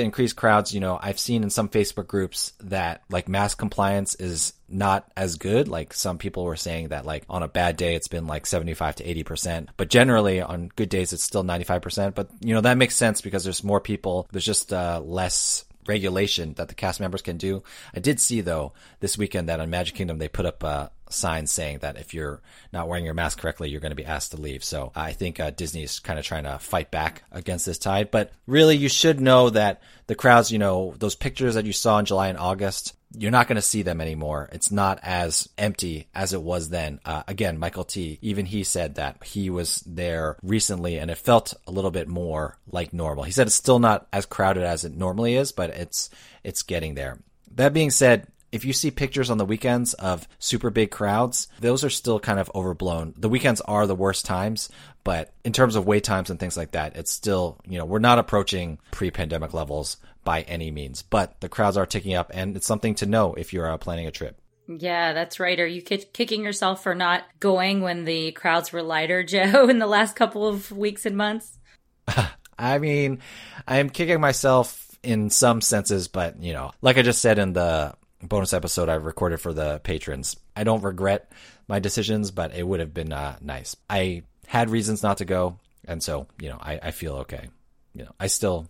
increased 0.00 0.36
crowds, 0.36 0.72
you 0.72 0.78
know, 0.78 0.96
I've 1.02 1.18
seen 1.18 1.42
in 1.42 1.50
some 1.50 1.68
Facebook 1.68 2.06
groups 2.06 2.52
that 2.60 3.02
like 3.10 3.28
mask 3.28 3.58
compliance 3.58 4.14
is 4.14 4.52
not 4.68 5.10
as 5.16 5.34
good. 5.38 5.66
Like 5.66 5.92
some 5.92 6.18
people 6.18 6.44
were 6.44 6.54
saying 6.54 6.88
that 6.88 7.04
like 7.04 7.24
on 7.28 7.42
a 7.42 7.48
bad 7.48 7.76
day 7.76 7.96
it's 7.96 8.06
been 8.06 8.28
like 8.28 8.46
75 8.46 8.94
to 8.96 9.04
80%, 9.24 9.70
but 9.76 9.90
generally 9.90 10.40
on 10.40 10.70
good 10.76 10.88
days 10.88 11.12
it's 11.12 11.24
still 11.24 11.42
95%. 11.42 12.14
But 12.14 12.28
you 12.40 12.54
know, 12.54 12.60
that 12.60 12.78
makes 12.78 12.94
sense 12.94 13.22
because 13.22 13.42
there's 13.42 13.64
more 13.64 13.80
people. 13.80 14.28
There's 14.30 14.44
just 14.44 14.72
uh, 14.72 15.00
less 15.04 15.64
regulation 15.84 16.54
that 16.54 16.68
the 16.68 16.74
cast 16.76 17.00
members 17.00 17.20
can 17.20 17.36
do. 17.36 17.64
I 17.92 17.98
did 17.98 18.20
see 18.20 18.42
though 18.42 18.72
this 19.00 19.18
weekend 19.18 19.48
that 19.48 19.58
on 19.58 19.68
Magic 19.68 19.96
Kingdom 19.96 20.18
they 20.18 20.28
put 20.28 20.46
up 20.46 20.62
a 20.62 20.92
sign 21.12 21.46
saying 21.46 21.78
that 21.78 21.96
if 21.96 22.14
you're 22.14 22.40
not 22.72 22.88
wearing 22.88 23.04
your 23.04 23.14
mask 23.14 23.38
correctly, 23.38 23.68
you're 23.68 23.80
going 23.80 23.90
to 23.90 23.96
be 23.96 24.04
asked 24.04 24.32
to 24.32 24.40
leave. 24.40 24.64
So 24.64 24.92
I 24.94 25.12
think 25.12 25.40
uh, 25.40 25.50
Disney 25.50 25.82
is 25.82 25.98
kind 25.98 26.18
of 26.18 26.24
trying 26.24 26.44
to 26.44 26.58
fight 26.58 26.90
back 26.90 27.22
against 27.32 27.66
this 27.66 27.78
tide. 27.78 28.10
But 28.10 28.32
really, 28.46 28.76
you 28.76 28.88
should 28.88 29.20
know 29.20 29.50
that 29.50 29.82
the 30.06 30.14
crowds, 30.14 30.50
you 30.50 30.58
know, 30.58 30.94
those 30.98 31.14
pictures 31.14 31.54
that 31.54 31.66
you 31.66 31.72
saw 31.72 31.98
in 31.98 32.04
July 32.04 32.28
and 32.28 32.38
August, 32.38 32.94
you're 33.16 33.30
not 33.30 33.48
going 33.48 33.56
to 33.56 33.62
see 33.62 33.82
them 33.82 34.00
anymore. 34.00 34.48
It's 34.52 34.70
not 34.70 35.00
as 35.02 35.48
empty 35.58 36.08
as 36.14 36.32
it 36.32 36.42
was 36.42 36.68
then. 36.68 37.00
Uh, 37.04 37.24
again, 37.26 37.58
Michael 37.58 37.84
T, 37.84 38.18
even 38.22 38.46
he 38.46 38.62
said 38.62 38.94
that 38.96 39.24
he 39.24 39.50
was 39.50 39.82
there 39.86 40.36
recently 40.42 40.98
and 40.98 41.10
it 41.10 41.18
felt 41.18 41.54
a 41.66 41.72
little 41.72 41.90
bit 41.90 42.08
more 42.08 42.56
like 42.70 42.92
normal. 42.92 43.24
He 43.24 43.32
said 43.32 43.48
it's 43.48 43.56
still 43.56 43.80
not 43.80 44.06
as 44.12 44.26
crowded 44.26 44.62
as 44.62 44.84
it 44.84 44.96
normally 44.96 45.34
is, 45.34 45.50
but 45.50 45.70
it's, 45.70 46.10
it's 46.44 46.62
getting 46.62 46.94
there. 46.94 47.18
That 47.56 47.74
being 47.74 47.90
said, 47.90 48.28
if 48.52 48.64
you 48.64 48.72
see 48.72 48.90
pictures 48.90 49.30
on 49.30 49.38
the 49.38 49.44
weekends 49.44 49.94
of 49.94 50.26
super 50.38 50.70
big 50.70 50.90
crowds, 50.90 51.48
those 51.60 51.84
are 51.84 51.90
still 51.90 52.18
kind 52.18 52.38
of 52.38 52.50
overblown. 52.54 53.14
The 53.16 53.28
weekends 53.28 53.60
are 53.62 53.86
the 53.86 53.94
worst 53.94 54.24
times, 54.24 54.68
but 55.04 55.32
in 55.44 55.52
terms 55.52 55.76
of 55.76 55.86
wait 55.86 56.04
times 56.04 56.30
and 56.30 56.38
things 56.38 56.56
like 56.56 56.72
that, 56.72 56.96
it's 56.96 57.10
still, 57.10 57.58
you 57.66 57.78
know, 57.78 57.84
we're 57.84 57.98
not 57.98 58.18
approaching 58.18 58.78
pre 58.90 59.10
pandemic 59.10 59.54
levels 59.54 59.96
by 60.24 60.42
any 60.42 60.70
means, 60.70 61.02
but 61.02 61.40
the 61.40 61.48
crowds 61.48 61.76
are 61.76 61.86
ticking 61.86 62.14
up 62.14 62.30
and 62.34 62.56
it's 62.56 62.66
something 62.66 62.94
to 62.96 63.06
know 63.06 63.34
if 63.34 63.52
you're 63.52 63.70
uh, 63.70 63.78
planning 63.78 64.06
a 64.06 64.10
trip. 64.10 64.40
Yeah, 64.66 65.12
that's 65.12 65.40
right. 65.40 65.58
Are 65.58 65.66
you 65.66 65.82
kicking 65.82 66.44
yourself 66.44 66.82
for 66.82 66.94
not 66.94 67.24
going 67.40 67.80
when 67.80 68.04
the 68.04 68.32
crowds 68.32 68.72
were 68.72 68.82
lighter, 68.82 69.22
Joe, 69.24 69.68
in 69.68 69.78
the 69.78 69.86
last 69.86 70.16
couple 70.16 70.46
of 70.46 70.70
weeks 70.70 71.06
and 71.06 71.16
months? 71.16 71.58
I 72.58 72.78
mean, 72.78 73.20
I'm 73.66 73.90
kicking 73.90 74.20
myself 74.20 74.86
in 75.02 75.30
some 75.30 75.60
senses, 75.60 76.08
but 76.08 76.42
you 76.42 76.52
know, 76.52 76.72
like 76.82 76.98
I 76.98 77.02
just 77.02 77.22
said 77.22 77.38
in 77.38 77.54
the 77.54 77.94
bonus 78.22 78.52
episode 78.52 78.88
I 78.88 78.94
recorded 78.94 79.40
for 79.40 79.52
the 79.52 79.80
patrons. 79.80 80.36
I 80.54 80.64
don't 80.64 80.82
regret 80.82 81.30
my 81.68 81.78
decisions, 81.78 82.30
but 82.30 82.54
it 82.54 82.66
would 82.66 82.80
have 82.80 82.94
been 82.94 83.12
uh, 83.12 83.36
nice. 83.40 83.76
I 83.88 84.22
had 84.46 84.70
reasons 84.70 85.02
not 85.02 85.18
to 85.18 85.24
go, 85.24 85.58
and 85.86 86.02
so 86.02 86.26
you 86.40 86.48
know 86.48 86.58
I, 86.60 86.78
I 86.82 86.90
feel 86.90 87.14
okay. 87.16 87.48
You 87.94 88.04
know, 88.04 88.12
I 88.18 88.28
still, 88.28 88.68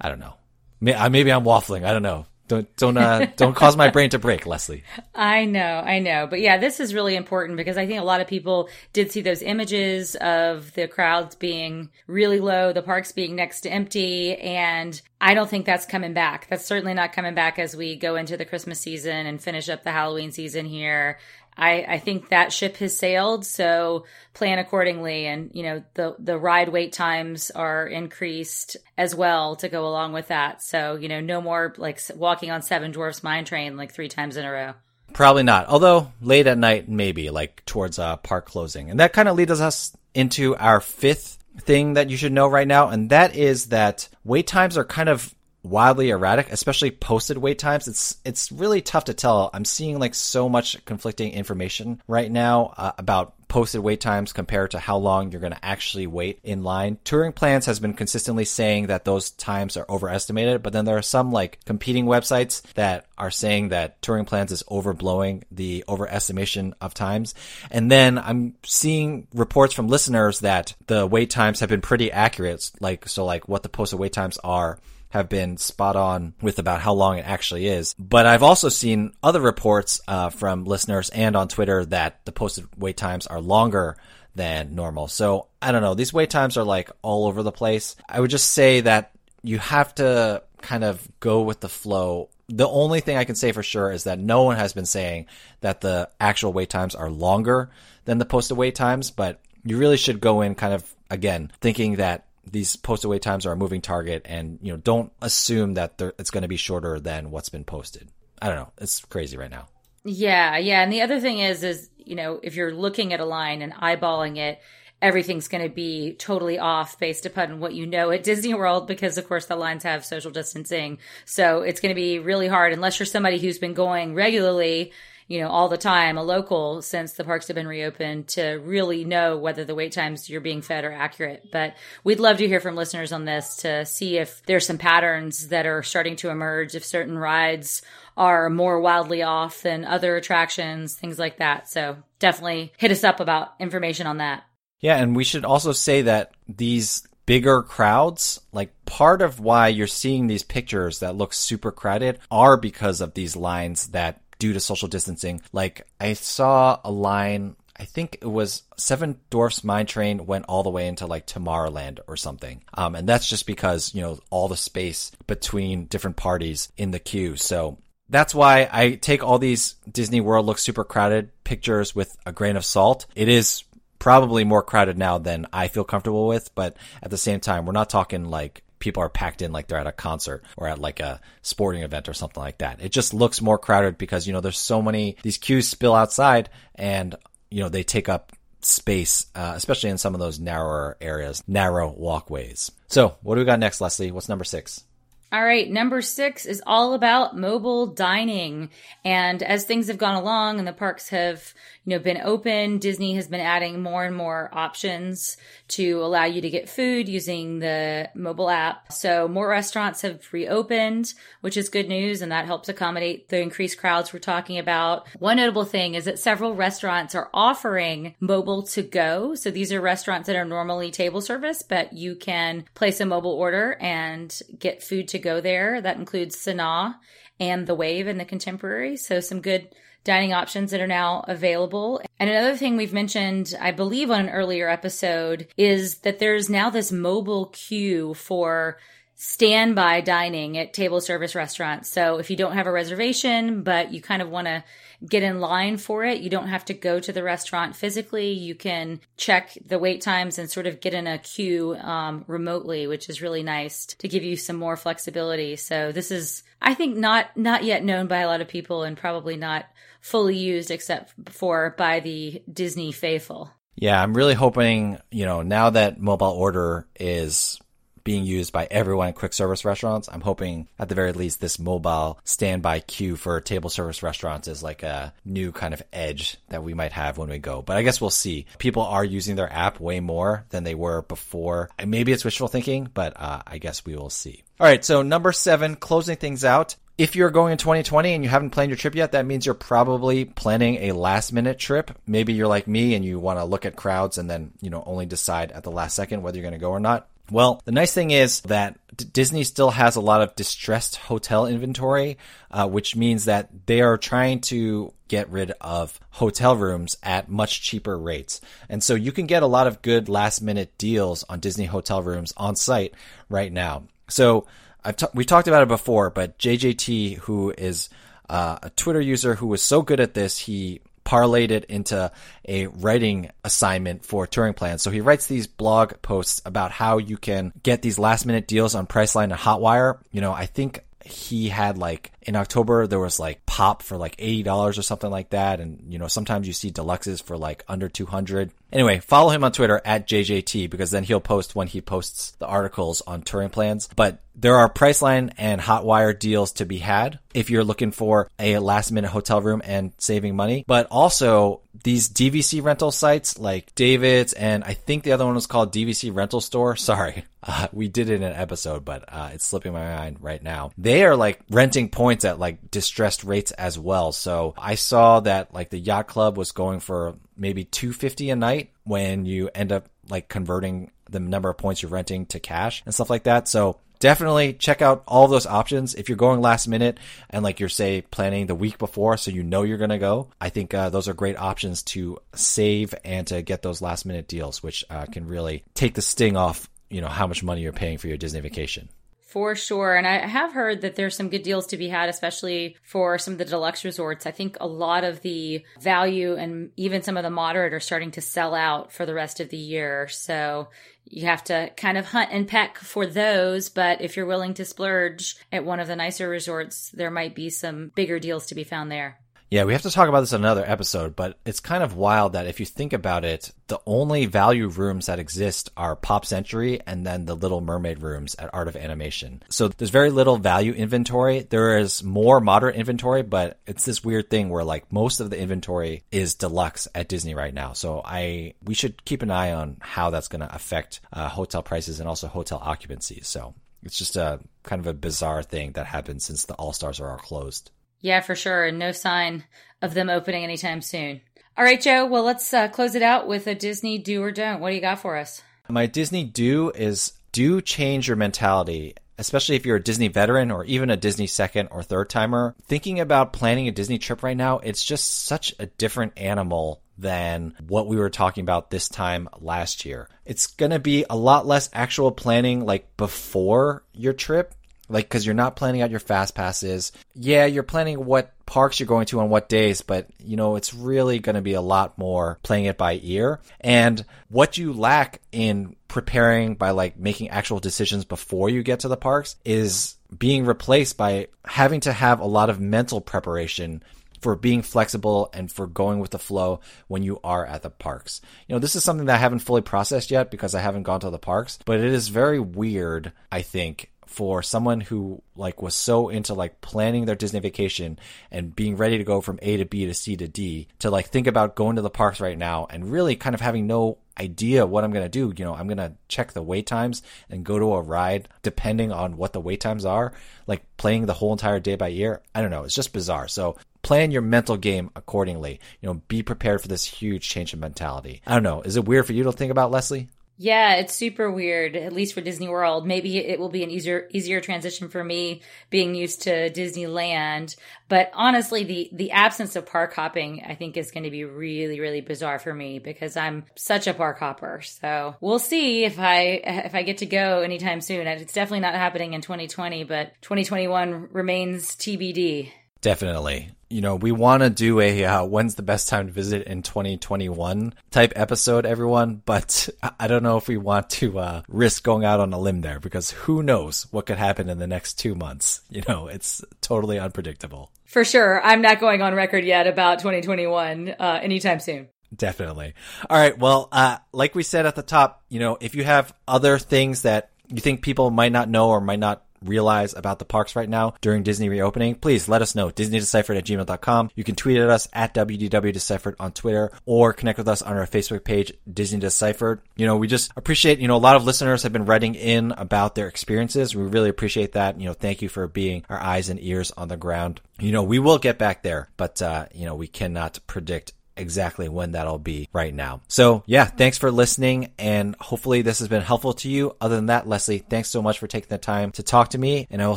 I 0.00 0.08
don't 0.08 0.18
know. 0.18 0.34
Maybe 0.80 1.32
I'm 1.32 1.44
waffling. 1.44 1.84
I 1.84 1.92
don't 1.92 2.02
know. 2.02 2.26
Don't 2.46 2.76
don't 2.76 2.96
uh, 2.98 3.26
don't 3.36 3.56
cause 3.56 3.74
my 3.74 3.88
brain 3.88 4.10
to 4.10 4.18
break, 4.18 4.44
Leslie. 4.44 4.84
I 5.14 5.46
know, 5.46 5.82
I 5.84 5.98
know, 5.98 6.26
but 6.26 6.40
yeah, 6.40 6.58
this 6.58 6.78
is 6.78 6.92
really 6.92 7.16
important 7.16 7.56
because 7.56 7.78
I 7.78 7.86
think 7.86 8.00
a 8.00 8.04
lot 8.04 8.20
of 8.20 8.26
people 8.26 8.68
did 8.92 9.10
see 9.10 9.22
those 9.22 9.40
images 9.40 10.14
of 10.16 10.74
the 10.74 10.86
crowds 10.86 11.36
being 11.36 11.88
really 12.06 12.40
low, 12.40 12.74
the 12.74 12.82
parks 12.82 13.12
being 13.12 13.34
next 13.34 13.62
to 13.62 13.70
empty, 13.70 14.36
and 14.36 15.00
I 15.22 15.32
don't 15.32 15.48
think 15.48 15.64
that's 15.64 15.86
coming 15.86 16.12
back. 16.12 16.46
That's 16.50 16.66
certainly 16.66 16.92
not 16.92 17.14
coming 17.14 17.34
back 17.34 17.58
as 17.58 17.74
we 17.74 17.96
go 17.96 18.16
into 18.16 18.36
the 18.36 18.44
Christmas 18.44 18.78
season 18.78 19.26
and 19.26 19.42
finish 19.42 19.70
up 19.70 19.82
the 19.82 19.92
Halloween 19.92 20.30
season 20.30 20.66
here. 20.66 21.18
I, 21.56 21.84
I 21.88 21.98
think 21.98 22.28
that 22.28 22.52
ship 22.52 22.76
has 22.78 22.98
sailed, 22.98 23.46
so 23.46 24.06
plan 24.32 24.58
accordingly. 24.58 25.26
And, 25.26 25.50
you 25.54 25.62
know, 25.62 25.82
the, 25.94 26.16
the 26.18 26.38
ride 26.38 26.68
wait 26.70 26.92
times 26.92 27.50
are 27.50 27.86
increased 27.86 28.76
as 28.98 29.14
well 29.14 29.56
to 29.56 29.68
go 29.68 29.86
along 29.86 30.12
with 30.12 30.28
that. 30.28 30.62
So, 30.62 30.96
you 30.96 31.08
know, 31.08 31.20
no 31.20 31.40
more 31.40 31.74
like 31.76 32.00
walking 32.14 32.50
on 32.50 32.62
Seven 32.62 32.92
Dwarfs 32.92 33.22
Mine 33.22 33.44
Train 33.44 33.76
like 33.76 33.92
three 33.92 34.08
times 34.08 34.36
in 34.36 34.44
a 34.44 34.50
row. 34.50 34.74
Probably 35.12 35.44
not. 35.44 35.68
Although 35.68 36.12
late 36.20 36.46
at 36.46 36.58
night, 36.58 36.88
maybe 36.88 37.30
like 37.30 37.64
towards 37.66 37.98
uh, 37.98 38.16
park 38.16 38.46
closing. 38.46 38.90
And 38.90 38.98
that 38.98 39.12
kind 39.12 39.28
of 39.28 39.36
leads 39.36 39.60
us 39.60 39.96
into 40.12 40.56
our 40.56 40.80
fifth 40.80 41.38
thing 41.60 41.94
that 41.94 42.10
you 42.10 42.16
should 42.16 42.32
know 42.32 42.48
right 42.48 42.66
now. 42.66 42.88
And 42.88 43.10
that 43.10 43.36
is 43.36 43.66
that 43.66 44.08
wait 44.24 44.48
times 44.48 44.76
are 44.76 44.84
kind 44.84 45.08
of 45.08 45.32
wildly 45.64 46.10
erratic, 46.10 46.52
especially 46.52 46.90
posted 46.90 47.38
wait 47.38 47.58
times. 47.58 47.88
It's 47.88 48.16
it's 48.24 48.52
really 48.52 48.82
tough 48.82 49.04
to 49.04 49.14
tell. 49.14 49.50
I'm 49.52 49.64
seeing 49.64 49.98
like 49.98 50.14
so 50.14 50.48
much 50.48 50.84
conflicting 50.84 51.32
information 51.32 52.02
right 52.06 52.30
now 52.30 52.74
uh, 52.76 52.92
about 52.98 53.34
posted 53.48 53.80
wait 53.80 54.00
times 54.00 54.32
compared 54.32 54.72
to 54.72 54.80
how 54.80 54.96
long 54.96 55.30
you're 55.30 55.40
going 55.40 55.52
to 55.52 55.64
actually 55.64 56.08
wait 56.08 56.40
in 56.42 56.64
line. 56.64 56.98
Touring 57.04 57.32
Plans 57.32 57.66
has 57.66 57.78
been 57.78 57.94
consistently 57.94 58.44
saying 58.44 58.88
that 58.88 59.04
those 59.04 59.30
times 59.30 59.76
are 59.76 59.86
overestimated, 59.88 60.60
but 60.60 60.72
then 60.72 60.84
there 60.84 60.96
are 60.96 61.02
some 61.02 61.30
like 61.30 61.64
competing 61.64 62.06
websites 62.06 62.62
that 62.72 63.06
are 63.16 63.30
saying 63.30 63.68
that 63.68 64.02
Touring 64.02 64.24
Plans 64.24 64.50
is 64.50 64.64
overblowing 64.64 65.44
the 65.52 65.84
overestimation 65.86 66.72
of 66.80 66.94
times. 66.94 67.34
And 67.70 67.88
then 67.90 68.18
I'm 68.18 68.56
seeing 68.64 69.28
reports 69.32 69.72
from 69.72 69.86
listeners 69.86 70.40
that 70.40 70.74
the 70.88 71.06
wait 71.06 71.30
times 71.30 71.60
have 71.60 71.68
been 71.68 71.80
pretty 71.80 72.10
accurate, 72.10 72.72
like 72.80 73.08
so 73.08 73.24
like 73.24 73.48
what 73.48 73.62
the 73.62 73.68
posted 73.68 74.00
wait 74.00 74.12
times 74.12 74.36
are 74.42 74.80
have 75.14 75.28
been 75.28 75.56
spot 75.56 75.94
on 75.94 76.34
with 76.42 76.58
about 76.58 76.80
how 76.80 76.92
long 76.92 77.18
it 77.18 77.24
actually 77.24 77.68
is. 77.68 77.94
But 77.96 78.26
I've 78.26 78.42
also 78.42 78.68
seen 78.68 79.12
other 79.22 79.40
reports 79.40 80.00
uh, 80.08 80.30
from 80.30 80.64
listeners 80.64 81.08
and 81.10 81.36
on 81.36 81.46
Twitter 81.46 81.84
that 81.86 82.24
the 82.24 82.32
posted 82.32 82.66
wait 82.76 82.96
times 82.96 83.28
are 83.28 83.40
longer 83.40 83.96
than 84.34 84.74
normal. 84.74 85.06
So 85.06 85.46
I 85.62 85.70
don't 85.70 85.82
know. 85.82 85.94
These 85.94 86.12
wait 86.12 86.30
times 86.30 86.56
are 86.56 86.64
like 86.64 86.90
all 87.00 87.28
over 87.28 87.44
the 87.44 87.52
place. 87.52 87.94
I 88.08 88.18
would 88.18 88.30
just 88.30 88.50
say 88.50 88.80
that 88.80 89.12
you 89.44 89.58
have 89.58 89.94
to 89.96 90.42
kind 90.60 90.82
of 90.82 91.06
go 91.20 91.42
with 91.42 91.60
the 91.60 91.68
flow. 91.68 92.28
The 92.48 92.68
only 92.68 92.98
thing 92.98 93.16
I 93.16 93.24
can 93.24 93.36
say 93.36 93.52
for 93.52 93.62
sure 93.62 93.92
is 93.92 94.04
that 94.04 94.18
no 94.18 94.42
one 94.42 94.56
has 94.56 94.72
been 94.72 94.84
saying 94.84 95.26
that 95.60 95.80
the 95.80 96.10
actual 96.18 96.52
wait 96.52 96.70
times 96.70 96.96
are 96.96 97.08
longer 97.08 97.70
than 98.04 98.18
the 98.18 98.24
posted 98.24 98.56
wait 98.56 98.74
times, 98.74 99.12
but 99.12 99.40
you 99.64 99.78
really 99.78 99.96
should 99.96 100.20
go 100.20 100.40
in 100.40 100.56
kind 100.56 100.74
of 100.74 100.92
again 101.08 101.52
thinking 101.60 101.96
that 101.96 102.26
these 102.50 102.76
post 102.76 103.04
away 103.04 103.18
times 103.18 103.46
are 103.46 103.52
a 103.52 103.56
moving 103.56 103.80
target 103.80 104.22
and 104.24 104.58
you 104.62 104.72
know 104.72 104.78
don't 104.78 105.12
assume 105.20 105.74
that 105.74 106.00
it's 106.18 106.30
going 106.30 106.42
to 106.42 106.48
be 106.48 106.56
shorter 106.56 107.00
than 107.00 107.30
what's 107.30 107.48
been 107.48 107.64
posted. 107.64 108.10
I 108.40 108.48
don't 108.48 108.56
know. 108.56 108.72
It's 108.78 109.04
crazy 109.04 109.36
right 109.36 109.50
now. 109.50 109.68
Yeah 110.04 110.56
yeah. 110.58 110.82
And 110.82 110.92
the 110.92 111.02
other 111.02 111.20
thing 111.20 111.38
is 111.38 111.62
is 111.62 111.90
you 111.96 112.14
know 112.16 112.40
if 112.42 112.56
you're 112.56 112.74
looking 112.74 113.12
at 113.12 113.20
a 113.20 113.24
line 113.24 113.62
and 113.62 113.72
eyeballing 113.72 114.36
it 114.36 114.60
everything's 115.02 115.48
going 115.48 115.62
to 115.62 115.74
be 115.74 116.14
totally 116.14 116.58
off 116.58 116.98
based 116.98 117.26
upon 117.26 117.60
what 117.60 117.74
you 117.74 117.86
know 117.86 118.10
at 118.10 118.22
Disney 118.22 118.54
World 118.54 118.86
because 118.86 119.18
of 119.18 119.28
course 119.28 119.46
the 119.46 119.56
lines 119.56 119.82
have 119.82 120.04
social 120.04 120.30
distancing. 120.30 120.98
So 121.26 121.60
it's 121.60 121.80
going 121.80 121.90
to 121.90 122.00
be 122.00 122.18
really 122.18 122.48
hard 122.48 122.72
unless 122.72 122.98
you're 122.98 123.06
somebody 123.06 123.38
who's 123.38 123.58
been 123.58 123.74
going 123.74 124.14
regularly 124.14 124.92
you 125.26 125.40
know, 125.40 125.48
all 125.48 125.68
the 125.68 125.76
time, 125.76 126.18
a 126.18 126.22
local 126.22 126.82
since 126.82 127.14
the 127.14 127.24
parks 127.24 127.48
have 127.48 127.54
been 127.54 127.68
reopened 127.68 128.28
to 128.28 128.60
really 128.64 129.04
know 129.04 129.38
whether 129.38 129.64
the 129.64 129.74
wait 129.74 129.92
times 129.92 130.28
you're 130.28 130.40
being 130.40 130.62
fed 130.62 130.84
are 130.84 130.92
accurate. 130.92 131.50
But 131.50 131.74
we'd 132.02 132.20
love 132.20 132.38
to 132.38 132.48
hear 132.48 132.60
from 132.60 132.76
listeners 132.76 133.12
on 133.12 133.24
this 133.24 133.56
to 133.56 133.86
see 133.86 134.18
if 134.18 134.42
there's 134.46 134.66
some 134.66 134.78
patterns 134.78 135.48
that 135.48 135.66
are 135.66 135.82
starting 135.82 136.16
to 136.16 136.30
emerge, 136.30 136.74
if 136.74 136.84
certain 136.84 137.16
rides 137.16 137.82
are 138.16 138.50
more 138.50 138.80
wildly 138.80 139.22
off 139.22 139.62
than 139.62 139.84
other 139.84 140.16
attractions, 140.16 140.94
things 140.94 141.18
like 141.18 141.38
that. 141.38 141.68
So 141.68 141.96
definitely 142.18 142.72
hit 142.76 142.90
us 142.90 143.04
up 143.04 143.20
about 143.20 143.54
information 143.58 144.06
on 144.06 144.18
that. 144.18 144.44
Yeah, 144.80 144.96
and 144.96 145.16
we 145.16 145.24
should 145.24 145.44
also 145.44 145.72
say 145.72 146.02
that 146.02 146.32
these 146.46 147.06
bigger 147.26 147.62
crowds, 147.62 148.40
like 148.52 148.70
part 148.84 149.22
of 149.22 149.40
why 149.40 149.68
you're 149.68 149.86
seeing 149.86 150.26
these 150.26 150.42
pictures 150.42 151.00
that 151.00 151.16
look 151.16 151.32
super 151.32 151.72
crowded 151.72 152.18
are 152.30 152.56
because 152.56 153.00
of 153.00 153.14
these 153.14 153.34
lines 153.34 153.88
that 153.88 154.23
due 154.38 154.52
to 154.52 154.60
social 154.60 154.88
distancing. 154.88 155.40
Like 155.52 155.86
I 156.00 156.14
saw 156.14 156.80
a 156.84 156.90
line 156.90 157.56
I 157.76 157.84
think 157.84 158.18
it 158.22 158.26
was 158.26 158.62
Seven 158.76 159.18
Dwarfs 159.30 159.64
Mine 159.64 159.86
Train 159.86 160.26
went 160.26 160.44
all 160.48 160.62
the 160.62 160.70
way 160.70 160.86
into 160.86 161.06
like 161.06 161.26
Tomorrowland 161.26 161.98
or 162.06 162.16
something. 162.16 162.62
Um, 162.72 162.94
and 162.94 163.08
that's 163.08 163.28
just 163.28 163.46
because, 163.46 163.94
you 163.94 164.00
know, 164.00 164.20
all 164.30 164.48
the 164.48 164.56
space 164.56 165.10
between 165.26 165.86
different 165.86 166.16
parties 166.16 166.70
in 166.76 166.92
the 166.92 167.00
queue. 167.00 167.36
So 167.36 167.78
that's 168.08 168.34
why 168.34 168.68
I 168.70 168.92
take 168.92 169.24
all 169.24 169.38
these 169.38 169.74
Disney 169.90 170.20
World 170.20 170.46
looks 170.46 170.62
super 170.62 170.84
crowded 170.84 171.30
pictures 171.42 171.94
with 171.94 172.16
a 172.24 172.32
grain 172.32 172.56
of 172.56 172.64
salt. 172.64 173.06
It 173.16 173.28
is 173.28 173.64
probably 173.98 174.44
more 174.44 174.62
crowded 174.62 174.98
now 174.98 175.18
than 175.18 175.46
I 175.52 175.68
feel 175.68 175.84
comfortable 175.84 176.28
with, 176.28 176.54
but 176.54 176.76
at 177.02 177.10
the 177.10 177.16
same 177.16 177.40
time, 177.40 177.64
we're 177.64 177.72
not 177.72 177.90
talking 177.90 178.26
like 178.26 178.62
people 178.84 179.02
are 179.02 179.08
packed 179.08 179.40
in 179.40 179.50
like 179.50 179.66
they're 179.66 179.78
at 179.78 179.86
a 179.86 179.92
concert 179.92 180.44
or 180.58 180.68
at 180.68 180.78
like 180.78 181.00
a 181.00 181.18
sporting 181.40 181.82
event 181.82 182.06
or 182.06 182.12
something 182.12 182.42
like 182.42 182.58
that. 182.58 182.82
It 182.82 182.92
just 182.92 183.14
looks 183.14 183.40
more 183.40 183.58
crowded 183.58 183.96
because, 183.96 184.26
you 184.26 184.34
know, 184.34 184.42
there's 184.42 184.58
so 184.58 184.82
many, 184.82 185.16
these 185.22 185.38
queues 185.38 185.66
spill 185.66 185.94
outside 185.94 186.50
and, 186.74 187.16
you 187.50 187.62
know, 187.62 187.70
they 187.70 187.82
take 187.82 188.10
up 188.10 188.32
space, 188.60 189.26
uh, 189.34 189.54
especially 189.56 189.88
in 189.88 189.96
some 189.96 190.12
of 190.12 190.20
those 190.20 190.38
narrower 190.38 190.98
areas, 191.00 191.42
narrow 191.48 191.90
walkways. 191.90 192.70
So 192.88 193.16
what 193.22 193.36
do 193.36 193.40
we 193.40 193.46
got 193.46 193.58
next, 193.58 193.80
Leslie? 193.80 194.12
What's 194.12 194.28
number 194.28 194.44
six? 194.44 194.84
All 195.32 195.42
right, 195.42 195.68
number 195.68 196.00
six 196.02 196.44
is 196.44 196.62
all 196.64 196.92
about 196.92 197.36
mobile 197.36 197.86
dining. 197.86 198.68
And 199.04 199.42
as 199.42 199.64
things 199.64 199.88
have 199.88 199.98
gone 199.98 200.14
along 200.14 200.58
and 200.58 200.68
the 200.68 200.72
parks 200.72 201.08
have, 201.08 201.54
you 201.84 201.90
know, 201.90 202.02
been 202.02 202.20
open, 202.22 202.78
Disney 202.78 203.14
has 203.14 203.28
been 203.28 203.40
adding 203.40 203.82
more 203.82 204.04
and 204.04 204.16
more 204.16 204.48
options 204.52 205.36
to 205.68 206.02
allow 206.02 206.24
you 206.24 206.40
to 206.40 206.48
get 206.48 206.68
food 206.68 207.08
using 207.08 207.58
the 207.58 208.08
mobile 208.14 208.48
app. 208.48 208.90
So 208.90 209.28
more 209.28 209.48
restaurants 209.48 210.00
have 210.00 210.26
reopened, 210.32 211.12
which 211.42 211.58
is 211.58 211.68
good 211.68 211.88
news. 211.88 212.22
And 212.22 212.32
that 212.32 212.46
helps 212.46 212.70
accommodate 212.70 213.28
the 213.28 213.40
increased 213.40 213.78
crowds 213.78 214.12
we're 214.12 214.18
talking 214.20 214.58
about. 214.58 215.06
One 215.18 215.36
notable 215.36 215.66
thing 215.66 215.94
is 215.94 216.06
that 216.06 216.18
several 216.18 216.54
restaurants 216.54 217.14
are 217.14 217.28
offering 217.34 218.14
mobile 218.18 218.62
to 218.68 218.82
go. 218.82 219.34
So 219.34 219.50
these 219.50 219.72
are 219.72 219.80
restaurants 219.80 220.26
that 220.26 220.36
are 220.36 220.44
normally 220.46 220.90
table 220.90 221.20
service, 221.20 221.62
but 221.62 221.92
you 221.92 222.16
can 222.16 222.64
place 222.74 223.00
a 223.00 223.06
mobile 223.06 223.32
order 223.32 223.76
and 223.78 224.34
get 224.58 224.82
food 224.82 225.08
to 225.08 225.18
go 225.18 225.42
there. 225.42 225.82
That 225.82 225.98
includes 225.98 226.36
Sanaa 226.36 226.94
and 227.38 227.66
The 227.66 227.74
Wave 227.74 228.06
and 228.06 228.18
the 228.18 228.24
Contemporary. 228.24 228.96
So 228.96 229.20
some 229.20 229.40
good 229.40 229.68
dining 230.04 230.32
options 230.32 230.70
that 230.70 230.80
are 230.80 230.86
now 230.86 231.24
available. 231.26 232.00
And 232.20 232.30
another 232.30 232.56
thing 232.56 232.76
we've 232.76 232.92
mentioned, 232.92 233.54
I 233.60 233.70
believe 233.72 234.10
on 234.10 234.20
an 234.20 234.28
earlier 234.30 234.68
episode, 234.68 235.48
is 235.56 235.96
that 235.98 236.18
there's 236.18 236.48
now 236.48 236.70
this 236.70 236.92
mobile 236.92 237.46
queue 237.46 238.14
for 238.14 238.78
standby 239.26 240.02
dining 240.02 240.58
at 240.58 240.74
table 240.74 241.00
service 241.00 241.34
restaurants. 241.34 241.88
So 241.88 242.18
if 242.18 242.28
you 242.28 242.36
don't 242.36 242.52
have 242.52 242.66
a 242.66 242.72
reservation, 242.72 243.62
but 243.62 243.90
you 243.90 244.02
kind 244.02 244.20
of 244.20 244.28
want 244.28 244.48
to 244.48 244.62
get 245.08 245.22
in 245.22 245.40
line 245.40 245.78
for 245.78 246.04
it, 246.04 246.20
you 246.20 246.28
don't 246.28 246.48
have 246.48 246.66
to 246.66 246.74
go 246.74 247.00
to 247.00 247.10
the 247.10 247.22
restaurant 247.22 247.74
physically. 247.74 248.32
You 248.32 248.54
can 248.54 249.00
check 249.16 249.56
the 249.64 249.78
wait 249.78 250.02
times 250.02 250.38
and 250.38 250.50
sort 250.50 250.66
of 250.66 250.78
get 250.78 250.92
in 250.92 251.06
a 251.06 251.16
queue 251.16 251.74
um, 251.76 252.26
remotely, 252.26 252.86
which 252.86 253.08
is 253.08 253.22
really 253.22 253.42
nice 253.42 253.86
to 253.86 254.08
give 254.08 254.22
you 254.22 254.36
some 254.36 254.56
more 254.56 254.76
flexibility. 254.76 255.56
So 255.56 255.90
this 255.90 256.10
is, 256.10 256.42
I 256.60 256.74
think, 256.74 256.98
not 256.98 257.34
not 257.34 257.64
yet 257.64 257.82
known 257.82 258.08
by 258.08 258.18
a 258.18 258.26
lot 258.26 258.42
of 258.42 258.48
people, 258.48 258.82
and 258.82 258.94
probably 258.94 259.38
not 259.38 259.64
fully 260.02 260.36
used 260.36 260.70
except 260.70 261.14
for 261.30 261.74
by 261.78 262.00
the 262.00 262.42
Disney 262.52 262.92
faithful. 262.92 263.50
Yeah, 263.74 264.00
I'm 264.00 264.14
really 264.14 264.34
hoping, 264.34 264.98
you 265.10 265.24
know, 265.24 265.40
now 265.40 265.70
that 265.70 265.98
mobile 265.98 266.28
order 266.28 266.86
is 267.00 267.58
being 268.04 268.24
used 268.24 268.52
by 268.52 268.68
everyone 268.70 269.08
in 269.08 269.14
quick 269.14 269.32
service 269.32 269.64
restaurants. 269.64 270.08
I'm 270.12 270.20
hoping 270.20 270.68
at 270.78 270.88
the 270.88 270.94
very 270.94 271.12
least 271.12 271.40
this 271.40 271.58
mobile 271.58 272.18
standby 272.24 272.80
queue 272.80 273.16
for 273.16 273.40
table 273.40 273.70
service 273.70 274.02
restaurants 274.02 274.46
is 274.46 274.62
like 274.62 274.82
a 274.82 275.12
new 275.24 275.52
kind 275.52 275.74
of 275.74 275.82
edge 275.92 276.36
that 276.50 276.62
we 276.62 276.74
might 276.74 276.92
have 276.92 277.18
when 277.18 277.30
we 277.30 277.38
go. 277.38 277.62
But 277.62 277.76
I 277.76 277.82
guess 277.82 278.00
we'll 278.00 278.10
see. 278.10 278.46
People 278.58 278.82
are 278.82 279.04
using 279.04 279.36
their 279.36 279.52
app 279.52 279.80
way 279.80 280.00
more 280.00 280.44
than 280.50 280.64
they 280.64 280.74
were 280.74 281.02
before. 281.02 281.70
Maybe 281.84 282.12
it's 282.12 282.24
wishful 282.24 282.48
thinking, 282.48 282.88
but 282.92 283.14
uh, 283.16 283.42
I 283.46 283.58
guess 283.58 283.84
we 283.84 283.96
will 283.96 284.10
see. 284.10 284.44
All 284.60 284.66
right, 284.66 284.84
so 284.84 285.02
number 285.02 285.32
seven, 285.32 285.74
closing 285.74 286.16
things 286.16 286.44
out 286.44 286.76
if 286.96 287.16
you're 287.16 287.30
going 287.30 287.52
in 287.52 287.58
2020 287.58 288.12
and 288.12 288.22
you 288.22 288.30
haven't 288.30 288.50
planned 288.50 288.70
your 288.70 288.76
trip 288.76 288.94
yet, 288.94 289.12
that 289.12 289.26
means 289.26 289.44
you're 289.44 289.54
probably 289.54 290.24
planning 290.24 290.76
a 290.76 290.92
last 290.92 291.32
minute 291.32 291.58
trip. 291.58 291.90
Maybe 292.06 292.34
you're 292.34 292.46
like 292.46 292.68
me 292.68 292.94
and 292.94 293.04
you 293.04 293.18
want 293.18 293.38
to 293.40 293.44
look 293.44 293.66
at 293.66 293.74
crowds 293.74 294.16
and 294.16 294.30
then, 294.30 294.52
you 294.60 294.70
know, 294.70 294.82
only 294.86 295.06
decide 295.06 295.50
at 295.50 295.64
the 295.64 295.72
last 295.72 295.96
second 295.96 296.22
whether 296.22 296.38
you're 296.38 296.48
going 296.48 296.58
to 296.58 296.64
go 296.64 296.70
or 296.70 296.80
not. 296.80 297.08
Well, 297.30 297.60
the 297.64 297.72
nice 297.72 297.92
thing 297.92 298.10
is 298.10 298.42
that 298.42 298.78
D- 298.94 299.06
Disney 299.06 299.44
still 299.44 299.70
has 299.70 299.96
a 299.96 300.00
lot 300.00 300.20
of 300.20 300.36
distressed 300.36 300.96
hotel 300.96 301.46
inventory, 301.46 302.18
uh, 302.50 302.68
which 302.68 302.96
means 302.96 303.24
that 303.24 303.48
they 303.66 303.80
are 303.80 303.96
trying 303.96 304.40
to 304.42 304.92
get 305.08 305.30
rid 305.30 305.52
of 305.60 305.98
hotel 306.10 306.56
rooms 306.56 306.96
at 307.02 307.28
much 307.28 307.62
cheaper 307.62 307.96
rates. 307.98 308.40
And 308.68 308.82
so 308.82 308.94
you 308.94 309.12
can 309.12 309.26
get 309.26 309.42
a 309.42 309.46
lot 309.46 309.66
of 309.66 309.82
good 309.82 310.08
last 310.08 310.42
minute 310.42 310.76
deals 310.76 311.24
on 311.28 311.40
Disney 311.40 311.66
hotel 311.66 312.02
rooms 312.02 312.32
on 312.36 312.56
site 312.56 312.94
right 313.28 313.52
now. 313.52 313.84
So 314.08 314.46
I've 314.84 314.96
t- 314.96 315.06
we 315.14 315.24
talked 315.24 315.48
about 315.48 315.62
it 315.62 315.68
before, 315.68 316.10
but 316.10 316.38
JJT, 316.38 317.18
who 317.18 317.54
is 317.56 317.88
uh, 318.28 318.58
a 318.62 318.70
Twitter 318.70 319.00
user 319.00 319.34
who 319.34 319.46
was 319.46 319.62
so 319.62 319.82
good 319.82 320.00
at 320.00 320.14
this, 320.14 320.38
he 320.38 320.80
parlayed 321.04 321.50
it 321.50 321.64
into 321.66 322.10
a 322.48 322.66
writing 322.66 323.30
assignment 323.44 324.04
for 324.04 324.26
touring 324.26 324.54
plans. 324.54 324.82
So 324.82 324.90
he 324.90 325.00
writes 325.00 325.26
these 325.26 325.46
blog 325.46 326.00
posts 326.02 326.42
about 326.44 326.70
how 326.70 326.98
you 326.98 327.16
can 327.16 327.52
get 327.62 327.82
these 327.82 327.98
last 327.98 328.26
minute 328.26 328.46
deals 328.46 328.74
on 328.74 328.86
Priceline 328.86 329.24
and 329.24 329.34
Hotwire. 329.34 329.98
You 330.10 330.20
know, 330.20 330.32
I 330.32 330.46
think 330.46 330.80
he 331.04 331.48
had 331.50 331.76
like 331.78 332.12
in 332.26 332.36
October 332.36 332.86
there 332.86 333.00
was 333.00 333.18
like 333.18 333.44
pop 333.46 333.82
for 333.82 333.96
like 333.96 334.16
$80 334.16 334.78
or 334.78 334.82
something 334.82 335.10
like 335.10 335.30
that 335.30 335.60
and 335.60 335.92
you 335.92 335.98
know 335.98 336.08
sometimes 336.08 336.46
you 336.46 336.52
see 336.52 336.70
deluxes 336.70 337.22
for 337.22 337.36
like 337.36 337.64
under 337.68 337.88
200 337.88 338.50
Anyway, 338.74 338.98
follow 338.98 339.30
him 339.30 339.44
on 339.44 339.52
Twitter 339.52 339.80
at 339.84 340.08
JJT 340.08 340.68
because 340.68 340.90
then 340.90 341.04
he'll 341.04 341.20
post 341.20 341.54
when 341.54 341.68
he 341.68 341.80
posts 341.80 342.32
the 342.40 342.46
articles 342.46 343.02
on 343.06 343.22
touring 343.22 343.50
plans. 343.50 343.88
But 343.94 344.18
there 344.34 344.56
are 344.56 344.68
Priceline 344.68 345.32
and 345.38 345.60
Hotwire 345.60 346.18
deals 346.18 346.54
to 346.54 346.66
be 346.66 346.78
had 346.78 347.20
if 347.32 347.50
you're 347.50 347.62
looking 347.62 347.92
for 347.92 348.28
a 348.36 348.58
last 348.58 348.90
minute 348.90 349.10
hotel 349.10 349.40
room 349.40 349.62
and 349.64 349.92
saving 349.98 350.34
money. 350.34 350.64
But 350.66 350.88
also 350.90 351.60
these 351.84 352.08
DVC 352.08 352.64
rental 352.64 352.90
sites 352.90 353.38
like 353.38 353.72
David's 353.76 354.32
and 354.32 354.64
I 354.64 354.74
think 354.74 355.04
the 355.04 355.12
other 355.12 355.24
one 355.24 355.36
was 355.36 355.46
called 355.46 355.72
DVC 355.72 356.12
Rental 356.12 356.40
Store. 356.40 356.74
Sorry. 356.84 357.24
Uh, 357.44 357.68
we 357.72 357.86
did 357.86 358.08
it 358.08 358.14
in 358.14 358.22
an 358.24 358.34
episode, 358.34 358.84
but 358.84 359.04
uh, 359.06 359.30
it's 359.34 359.44
slipping 359.44 359.72
my 359.72 359.84
mind 359.84 360.16
right 360.20 360.42
now. 360.42 360.72
They 360.76 361.04
are 361.04 361.14
like 361.14 361.40
renting 361.48 361.90
points 362.14 362.24
at 362.24 362.38
like 362.38 362.70
distressed 362.70 363.24
rates 363.24 363.50
as 363.52 363.76
well. 363.76 364.12
So 364.12 364.54
I 364.56 364.76
saw 364.76 365.20
that 365.20 365.52
like 365.52 365.70
the 365.70 365.78
yacht 365.78 366.06
club 366.06 366.36
was 366.36 366.52
going 366.52 366.78
for 366.78 367.16
maybe 367.36 367.64
250 367.64 368.30
a 368.30 368.36
night 368.36 368.70
when 368.84 369.26
you 369.26 369.50
end 369.52 369.72
up 369.72 369.88
like 370.08 370.28
converting 370.28 370.92
the 371.10 371.18
number 371.18 371.48
of 371.50 371.58
points 371.58 371.82
you're 371.82 371.90
renting 371.90 372.26
to 372.26 372.38
cash 372.38 372.82
and 372.86 372.94
stuff 372.94 373.10
like 373.10 373.24
that. 373.24 373.48
So 373.48 373.80
definitely 373.98 374.52
check 374.52 374.80
out 374.80 375.02
all 375.08 375.26
those 375.26 375.46
options. 375.46 375.96
If 375.96 376.08
you're 376.08 376.16
going 376.16 376.40
last 376.40 376.68
minute 376.68 376.98
and 377.30 377.42
like 377.42 377.58
you're 377.58 377.68
say 377.68 378.02
planning 378.02 378.46
the 378.46 378.54
week 378.54 378.78
before, 378.78 379.16
so 379.16 379.32
you 379.32 379.42
know 379.42 379.64
you're 379.64 379.78
going 379.78 379.90
to 379.90 379.98
go, 379.98 380.28
I 380.40 380.50
think 380.50 380.72
uh, 380.72 380.90
those 380.90 381.08
are 381.08 381.14
great 381.14 381.36
options 381.36 381.82
to 381.94 382.18
save 382.32 382.94
and 383.04 383.26
to 383.26 383.42
get 383.42 383.62
those 383.62 383.82
last 383.82 384.06
minute 384.06 384.28
deals, 384.28 384.62
which 384.62 384.84
uh, 384.88 385.06
can 385.06 385.26
really 385.26 385.64
take 385.74 385.94
the 385.94 386.02
sting 386.02 386.36
off, 386.36 386.70
you 386.90 387.00
know, 387.00 387.08
how 387.08 387.26
much 387.26 387.42
money 387.42 387.62
you're 387.62 387.72
paying 387.72 387.98
for 387.98 388.06
your 388.06 388.18
Disney 388.18 388.40
vacation. 388.40 388.88
For 389.34 389.56
sure. 389.56 389.96
And 389.96 390.06
I 390.06 390.18
have 390.28 390.52
heard 390.52 390.82
that 390.82 390.94
there's 390.94 391.16
some 391.16 391.28
good 391.28 391.42
deals 391.42 391.66
to 391.66 391.76
be 391.76 391.88
had, 391.88 392.08
especially 392.08 392.76
for 392.84 393.18
some 393.18 393.32
of 393.32 393.38
the 393.38 393.44
deluxe 393.44 393.84
resorts. 393.84 394.26
I 394.26 394.30
think 394.30 394.56
a 394.60 394.66
lot 394.68 395.02
of 395.02 395.22
the 395.22 395.64
value 395.80 396.36
and 396.36 396.70
even 396.76 397.02
some 397.02 397.16
of 397.16 397.24
the 397.24 397.30
moderate 397.30 397.74
are 397.74 397.80
starting 397.80 398.12
to 398.12 398.20
sell 398.20 398.54
out 398.54 398.92
for 398.92 399.04
the 399.04 399.12
rest 399.12 399.40
of 399.40 399.48
the 399.48 399.56
year. 399.56 400.06
So 400.06 400.68
you 401.06 401.26
have 401.26 401.42
to 401.44 401.70
kind 401.76 401.98
of 401.98 402.06
hunt 402.06 402.30
and 402.30 402.46
peck 402.46 402.78
for 402.78 403.06
those. 403.06 403.70
But 403.70 404.00
if 404.00 404.16
you're 404.16 404.24
willing 404.24 404.54
to 404.54 404.64
splurge 404.64 405.34
at 405.50 405.64
one 405.64 405.80
of 405.80 405.88
the 405.88 405.96
nicer 405.96 406.28
resorts, 406.28 406.90
there 406.90 407.10
might 407.10 407.34
be 407.34 407.50
some 407.50 407.90
bigger 407.96 408.20
deals 408.20 408.46
to 408.46 408.54
be 408.54 408.62
found 408.62 408.92
there. 408.92 409.18
Yeah, 409.54 409.62
we 409.66 409.72
have 409.72 409.82
to 409.82 409.90
talk 409.92 410.08
about 410.08 410.22
this 410.22 410.32
in 410.32 410.40
another 410.40 410.64
episode, 410.66 411.14
but 411.14 411.38
it's 411.46 411.60
kind 411.60 411.84
of 411.84 411.94
wild 411.94 412.32
that 412.32 412.48
if 412.48 412.58
you 412.58 412.66
think 412.66 412.92
about 412.92 413.24
it, 413.24 413.52
the 413.68 413.80
only 413.86 414.26
value 414.26 414.66
rooms 414.66 415.06
that 415.06 415.20
exist 415.20 415.70
are 415.76 415.94
Pop 415.94 416.26
Century 416.26 416.80
and 416.88 417.06
then 417.06 417.24
the 417.24 417.36
Little 417.36 417.60
Mermaid 417.60 418.02
rooms 418.02 418.34
at 418.34 418.52
Art 418.52 418.66
of 418.66 418.74
Animation. 418.74 419.44
So 419.50 419.68
there's 419.68 419.90
very 419.90 420.10
little 420.10 420.38
value 420.38 420.72
inventory. 420.72 421.46
There 421.48 421.78
is 421.78 422.02
more 422.02 422.40
moderate 422.40 422.74
inventory, 422.74 423.22
but 423.22 423.60
it's 423.64 423.84
this 423.84 424.02
weird 424.02 424.28
thing 424.28 424.48
where 424.48 424.64
like 424.64 424.92
most 424.92 425.20
of 425.20 425.30
the 425.30 425.38
inventory 425.38 426.02
is 426.10 426.34
deluxe 426.34 426.88
at 426.92 427.08
Disney 427.08 427.36
right 427.36 427.54
now. 427.54 427.74
So 427.74 428.02
I 428.04 428.54
we 428.64 428.74
should 428.74 429.04
keep 429.04 429.22
an 429.22 429.30
eye 429.30 429.52
on 429.52 429.76
how 429.78 430.10
that's 430.10 430.26
going 430.26 430.40
to 430.40 430.52
affect 430.52 431.00
uh, 431.12 431.28
hotel 431.28 431.62
prices 431.62 432.00
and 432.00 432.08
also 432.08 432.26
hotel 432.26 432.58
occupancy. 432.60 433.20
So 433.22 433.54
it's 433.84 433.98
just 433.98 434.16
a 434.16 434.40
kind 434.64 434.80
of 434.80 434.88
a 434.88 434.94
bizarre 434.94 435.44
thing 435.44 435.74
that 435.74 435.86
happened 435.86 436.22
since 436.22 436.44
the 436.44 436.54
All 436.54 436.72
Stars 436.72 436.98
are 436.98 437.12
all 437.12 437.18
closed. 437.18 437.70
Yeah, 438.04 438.20
for 438.20 438.34
sure. 438.34 438.66
And 438.66 438.78
no 438.78 438.92
sign 438.92 439.44
of 439.80 439.94
them 439.94 440.10
opening 440.10 440.44
anytime 440.44 440.82
soon. 440.82 441.22
All 441.56 441.64
right, 441.64 441.80
Joe. 441.80 442.04
Well, 442.04 442.22
let's 442.22 442.52
uh, 442.52 442.68
close 442.68 442.94
it 442.94 443.02
out 443.02 443.26
with 443.26 443.46
a 443.46 443.54
Disney 443.54 443.96
do 443.96 444.22
or 444.22 444.30
don't. 444.30 444.60
What 444.60 444.68
do 444.68 444.74
you 444.74 444.82
got 444.82 445.00
for 445.00 445.16
us? 445.16 445.42
My 445.70 445.86
Disney 445.86 446.22
do 446.22 446.70
is 446.70 447.14
do 447.32 447.62
change 447.62 448.06
your 448.06 448.18
mentality 448.18 448.94
especially 449.18 449.56
if 449.56 449.64
you're 449.64 449.76
a 449.76 449.82
Disney 449.82 450.08
veteran 450.08 450.50
or 450.50 450.64
even 450.64 450.90
a 450.90 450.96
Disney 450.96 451.26
second 451.26 451.68
or 451.70 451.82
third 451.82 452.10
timer, 452.10 452.54
thinking 452.66 453.00
about 453.00 453.32
planning 453.32 453.68
a 453.68 453.72
Disney 453.72 453.98
trip 453.98 454.22
right 454.22 454.36
now, 454.36 454.58
it's 454.58 454.84
just 454.84 455.24
such 455.24 455.54
a 455.58 455.66
different 455.66 456.14
animal 456.16 456.82
than 456.98 457.54
what 457.66 457.86
we 457.86 457.96
were 457.96 458.10
talking 458.10 458.42
about 458.42 458.70
this 458.70 458.88
time 458.88 459.28
last 459.38 459.84
year. 459.84 460.08
It's 460.24 460.48
going 460.48 460.70
to 460.70 460.78
be 460.78 461.04
a 461.08 461.16
lot 461.16 461.46
less 461.46 461.68
actual 461.72 462.10
planning 462.12 462.64
like 462.64 462.96
before 462.96 463.84
your 463.92 464.12
trip 464.12 464.54
like 464.88 465.06
because 465.06 465.24
you're 465.24 465.34
not 465.34 465.56
planning 465.56 465.82
out 465.82 465.90
your 465.90 466.00
fast 466.00 466.34
passes 466.34 466.92
yeah 467.14 467.46
you're 467.46 467.62
planning 467.62 468.04
what 468.04 468.32
parks 468.46 468.78
you're 468.78 468.86
going 468.86 469.06
to 469.06 469.20
on 469.20 469.30
what 469.30 469.48
days 469.48 469.80
but 469.80 470.06
you 470.18 470.36
know 470.36 470.56
it's 470.56 470.74
really 470.74 471.18
going 471.18 471.34
to 471.34 471.42
be 471.42 471.54
a 471.54 471.60
lot 471.60 471.96
more 471.96 472.38
playing 472.42 472.66
it 472.66 472.76
by 472.76 473.00
ear 473.02 473.40
and 473.60 474.04
what 474.28 474.58
you 474.58 474.72
lack 474.72 475.20
in 475.32 475.74
preparing 475.88 476.54
by 476.54 476.70
like 476.70 476.98
making 476.98 477.28
actual 477.30 477.60
decisions 477.60 478.04
before 478.04 478.50
you 478.50 478.62
get 478.62 478.80
to 478.80 478.88
the 478.88 478.96
parks 478.96 479.36
is 479.44 479.96
being 480.16 480.44
replaced 480.44 480.96
by 480.96 481.28
having 481.44 481.80
to 481.80 481.92
have 481.92 482.20
a 482.20 482.26
lot 482.26 482.50
of 482.50 482.60
mental 482.60 483.00
preparation 483.00 483.82
for 484.24 484.34
being 484.34 484.62
flexible 484.62 485.28
and 485.34 485.52
for 485.52 485.66
going 485.66 485.98
with 485.98 486.10
the 486.10 486.18
flow 486.18 486.60
when 486.88 487.02
you 487.02 487.20
are 487.22 487.44
at 487.44 487.60
the 487.60 487.68
parks. 487.68 488.22
You 488.48 488.54
know, 488.54 488.58
this 488.58 488.74
is 488.74 488.82
something 488.82 489.04
that 489.04 489.16
I 489.16 489.18
haven't 489.18 489.40
fully 489.40 489.60
processed 489.60 490.10
yet 490.10 490.30
because 490.30 490.54
I 490.54 490.60
haven't 490.60 490.84
gone 490.84 491.00
to 491.00 491.10
the 491.10 491.18
parks, 491.18 491.58
but 491.66 491.78
it 491.78 491.92
is 491.92 492.08
very 492.08 492.40
weird, 492.40 493.12
I 493.30 493.42
think, 493.42 493.90
for 494.14 494.42
someone 494.42 494.80
who 494.80 495.20
like 495.34 495.60
was 495.60 495.74
so 495.74 496.08
into 496.08 496.34
like 496.34 496.60
planning 496.60 497.04
their 497.04 497.16
Disney 497.16 497.40
vacation 497.40 497.98
and 498.30 498.54
being 498.54 498.76
ready 498.76 498.96
to 498.98 499.04
go 499.04 499.20
from 499.20 499.40
A 499.42 499.56
to 499.56 499.64
B 499.64 499.86
to 499.86 499.94
C 499.94 500.16
to 500.16 500.28
D 500.28 500.68
to 500.78 500.90
like 500.90 501.08
think 501.08 501.26
about 501.26 501.56
going 501.56 501.76
to 501.76 501.82
the 501.82 501.90
parks 501.90 502.20
right 502.20 502.38
now 502.38 502.66
and 502.70 502.90
really 502.90 503.16
kind 503.16 503.34
of 503.34 503.40
having 503.40 503.66
no 503.66 503.98
idea 504.18 504.66
what 504.66 504.84
I'm 504.84 504.92
going 504.92 505.04
to 505.04 505.08
do. 505.08 505.32
You 505.36 505.44
know, 505.44 505.54
I'm 505.54 505.66
going 505.66 505.78
to 505.78 505.94
check 506.06 506.32
the 506.32 506.42
wait 506.42 506.66
times 506.66 507.02
and 507.28 507.44
go 507.44 507.58
to 507.58 507.74
a 507.74 507.82
ride 507.82 508.28
depending 508.42 508.92
on 508.92 509.16
what 509.16 509.32
the 509.32 509.40
wait 509.40 509.60
times 509.60 509.84
are, 509.84 510.12
like 510.46 510.64
playing 510.76 511.06
the 511.06 511.14
whole 511.14 511.32
entire 511.32 511.58
day 511.58 511.74
by 511.74 511.90
ear. 511.90 512.22
I 512.34 512.40
don't 512.40 512.50
know. 512.50 512.62
It's 512.62 512.74
just 512.74 512.92
bizarre. 512.92 513.26
So 513.26 513.56
plan 513.82 514.12
your 514.12 514.22
mental 514.22 514.56
game 514.56 514.90
accordingly. 514.94 515.58
You 515.80 515.88
know, 515.88 515.94
be 516.08 516.22
prepared 516.22 516.62
for 516.62 516.68
this 516.68 516.84
huge 516.84 517.28
change 517.28 517.52
in 517.52 517.60
mentality. 517.60 518.22
I 518.26 518.34
don't 518.34 518.44
know. 518.44 518.62
Is 518.62 518.76
it 518.76 518.84
weird 518.84 519.06
for 519.06 519.12
you 519.12 519.24
to 519.24 519.32
think 519.32 519.50
about, 519.50 519.72
Leslie? 519.72 520.08
Yeah, 520.36 520.74
it's 520.74 520.94
super 520.94 521.30
weird, 521.30 521.76
at 521.76 521.92
least 521.92 522.14
for 522.14 522.20
Disney 522.20 522.48
World. 522.48 522.86
Maybe 522.86 523.18
it 523.18 523.38
will 523.38 523.48
be 523.48 523.62
an 523.62 523.70
easier 523.70 524.08
easier 524.10 524.40
transition 524.40 524.88
for 524.88 525.04
me 525.04 525.42
being 525.70 525.94
used 525.94 526.22
to 526.22 526.50
Disneyland. 526.50 527.56
But 527.88 528.10
honestly, 528.14 528.64
the 528.64 528.90
the 528.92 529.10
absence 529.12 529.54
of 529.54 529.66
park 529.66 529.94
hopping 529.94 530.42
I 530.46 530.56
think 530.56 530.76
is 530.76 530.90
going 530.90 531.04
to 531.04 531.10
be 531.10 531.24
really, 531.24 531.78
really 531.78 532.00
bizarre 532.00 532.38
for 532.38 532.52
me 532.52 532.80
because 532.80 533.16
I'm 533.16 533.44
such 533.54 533.86
a 533.86 533.94
park 533.94 534.18
hopper. 534.18 534.60
So 534.62 535.14
we'll 535.20 535.38
see 535.38 535.84
if 535.84 535.98
I 535.98 536.40
if 536.44 536.74
I 536.74 536.82
get 536.82 536.98
to 536.98 537.06
go 537.06 537.40
anytime 537.40 537.80
soon. 537.80 538.06
It's 538.06 538.32
definitely 538.32 538.60
not 538.60 538.74
happening 538.74 539.12
in 539.12 539.20
2020, 539.20 539.84
but 539.84 540.14
2021 540.22 541.10
remains 541.12 541.76
TBD. 541.76 542.50
Definitely. 542.80 543.50
You 543.74 543.80
know, 543.80 543.96
we 543.96 544.12
want 544.12 544.44
to 544.44 544.50
do 544.50 544.78
a 544.78 545.04
uh, 545.04 545.24
when's 545.24 545.56
the 545.56 545.62
best 545.64 545.88
time 545.88 546.06
to 546.06 546.12
visit 546.12 546.46
in 546.46 546.62
2021 546.62 547.74
type 547.90 548.12
episode, 548.14 548.66
everyone, 548.66 549.20
but 549.26 549.68
I 549.98 550.06
don't 550.06 550.22
know 550.22 550.36
if 550.36 550.46
we 550.46 550.56
want 550.56 550.90
to 550.90 551.18
uh, 551.18 551.42
risk 551.48 551.82
going 551.82 552.04
out 552.04 552.20
on 552.20 552.32
a 552.32 552.38
limb 552.38 552.60
there 552.60 552.78
because 552.78 553.10
who 553.10 553.42
knows 553.42 553.88
what 553.90 554.06
could 554.06 554.16
happen 554.16 554.48
in 554.48 554.60
the 554.60 554.68
next 554.68 555.00
two 555.00 555.16
months. 555.16 555.60
You 555.74 555.82
know, 555.88 556.06
it's 556.06 556.44
totally 556.60 557.00
unpredictable. 557.00 557.72
For 557.84 558.04
sure. 558.04 558.40
I'm 558.44 558.62
not 558.62 558.78
going 558.78 559.02
on 559.02 559.12
record 559.12 559.44
yet 559.44 559.66
about 559.66 559.98
2021 559.98 560.90
uh, 560.90 561.18
anytime 561.20 561.58
soon. 561.58 561.88
Definitely. 562.14 562.74
All 563.10 563.18
right. 563.18 563.36
Well, 563.36 563.68
uh, 563.72 563.98
like 564.12 564.36
we 564.36 564.44
said 564.44 564.66
at 564.66 564.76
the 564.76 564.84
top, 564.84 565.24
you 565.28 565.40
know, 565.40 565.58
if 565.60 565.74
you 565.74 565.82
have 565.82 566.14
other 566.28 566.60
things 566.60 567.02
that 567.02 567.30
you 567.48 567.60
think 567.60 567.82
people 567.82 568.12
might 568.12 568.30
not 568.30 568.48
know 568.48 568.68
or 568.68 568.80
might 568.80 569.00
not 569.00 569.24
realize 569.44 569.94
about 569.94 570.18
the 570.18 570.24
parks 570.24 570.56
right 570.56 570.68
now 570.68 570.94
during 571.00 571.22
Disney 571.22 571.48
reopening, 571.48 571.94
please 571.94 572.28
let 572.28 572.42
us 572.42 572.54
know. 572.54 572.70
DisneyDeciphered 572.70 573.36
at 573.36 573.44
gmail.com. 573.44 574.10
You 574.14 574.24
can 574.24 574.34
tweet 574.34 574.58
at 574.58 574.70
us 574.70 574.88
at 574.92 575.14
WDWDeciphered 575.14 576.16
on 576.18 576.32
Twitter 576.32 576.70
or 576.86 577.12
connect 577.12 577.38
with 577.38 577.48
us 577.48 577.62
on 577.62 577.76
our 577.76 577.86
Facebook 577.86 578.24
page, 578.24 578.52
Disney 578.70 579.00
Deciphered. 579.00 579.60
You 579.76 579.86
know, 579.86 579.96
we 579.96 580.08
just 580.08 580.32
appreciate, 580.36 580.78
you 580.78 580.88
know, 580.88 580.96
a 580.96 580.98
lot 580.98 581.16
of 581.16 581.24
listeners 581.24 581.62
have 581.62 581.72
been 581.72 581.86
writing 581.86 582.14
in 582.14 582.52
about 582.52 582.94
their 582.94 583.08
experiences. 583.08 583.74
We 583.74 583.84
really 583.84 584.10
appreciate 584.10 584.52
that. 584.52 584.80
You 584.80 584.86
know, 584.86 584.94
thank 584.94 585.22
you 585.22 585.28
for 585.28 585.46
being 585.46 585.84
our 585.88 586.00
eyes 586.00 586.28
and 586.28 586.42
ears 586.42 586.72
on 586.76 586.88
the 586.88 586.96
ground. 586.96 587.40
You 587.60 587.72
know, 587.72 587.82
we 587.82 587.98
will 587.98 588.18
get 588.18 588.38
back 588.38 588.62
there, 588.62 588.88
but, 588.96 589.22
uh, 589.22 589.46
you 589.54 589.64
know, 589.64 589.74
we 589.74 589.86
cannot 589.86 590.40
predict 590.46 590.92
exactly 591.16 591.68
when 591.68 591.92
that'll 591.92 592.18
be 592.18 592.48
right 592.52 592.74
now. 592.74 593.00
So 593.08 593.42
yeah, 593.46 593.64
thanks 593.64 593.98
for 593.98 594.10
listening 594.10 594.72
and 594.78 595.16
hopefully 595.20 595.62
this 595.62 595.78
has 595.78 595.88
been 595.88 596.02
helpful 596.02 596.34
to 596.34 596.48
you. 596.48 596.76
Other 596.80 596.96
than 596.96 597.06
that, 597.06 597.28
Leslie, 597.28 597.58
thanks 597.58 597.88
so 597.88 598.02
much 598.02 598.18
for 598.18 598.26
taking 598.26 598.48
the 598.48 598.58
time 598.58 598.92
to 598.92 599.02
talk 599.02 599.30
to 599.30 599.38
me 599.38 599.66
and 599.70 599.82
I 599.82 599.88
will 599.88 599.96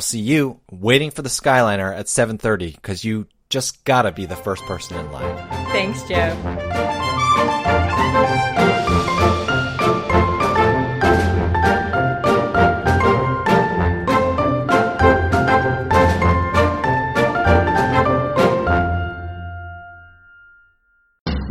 see 0.00 0.20
you 0.20 0.60
waiting 0.70 1.10
for 1.10 1.22
the 1.22 1.28
Skyliner 1.28 1.96
at 1.96 2.06
7:30 2.06 2.80
cuz 2.82 3.04
you 3.04 3.26
just 3.50 3.84
got 3.84 4.02
to 4.02 4.12
be 4.12 4.26
the 4.26 4.36
first 4.36 4.62
person 4.64 4.98
in 4.98 5.10
line. 5.10 5.36
Thanks, 5.72 6.02
Joe. 6.02 7.06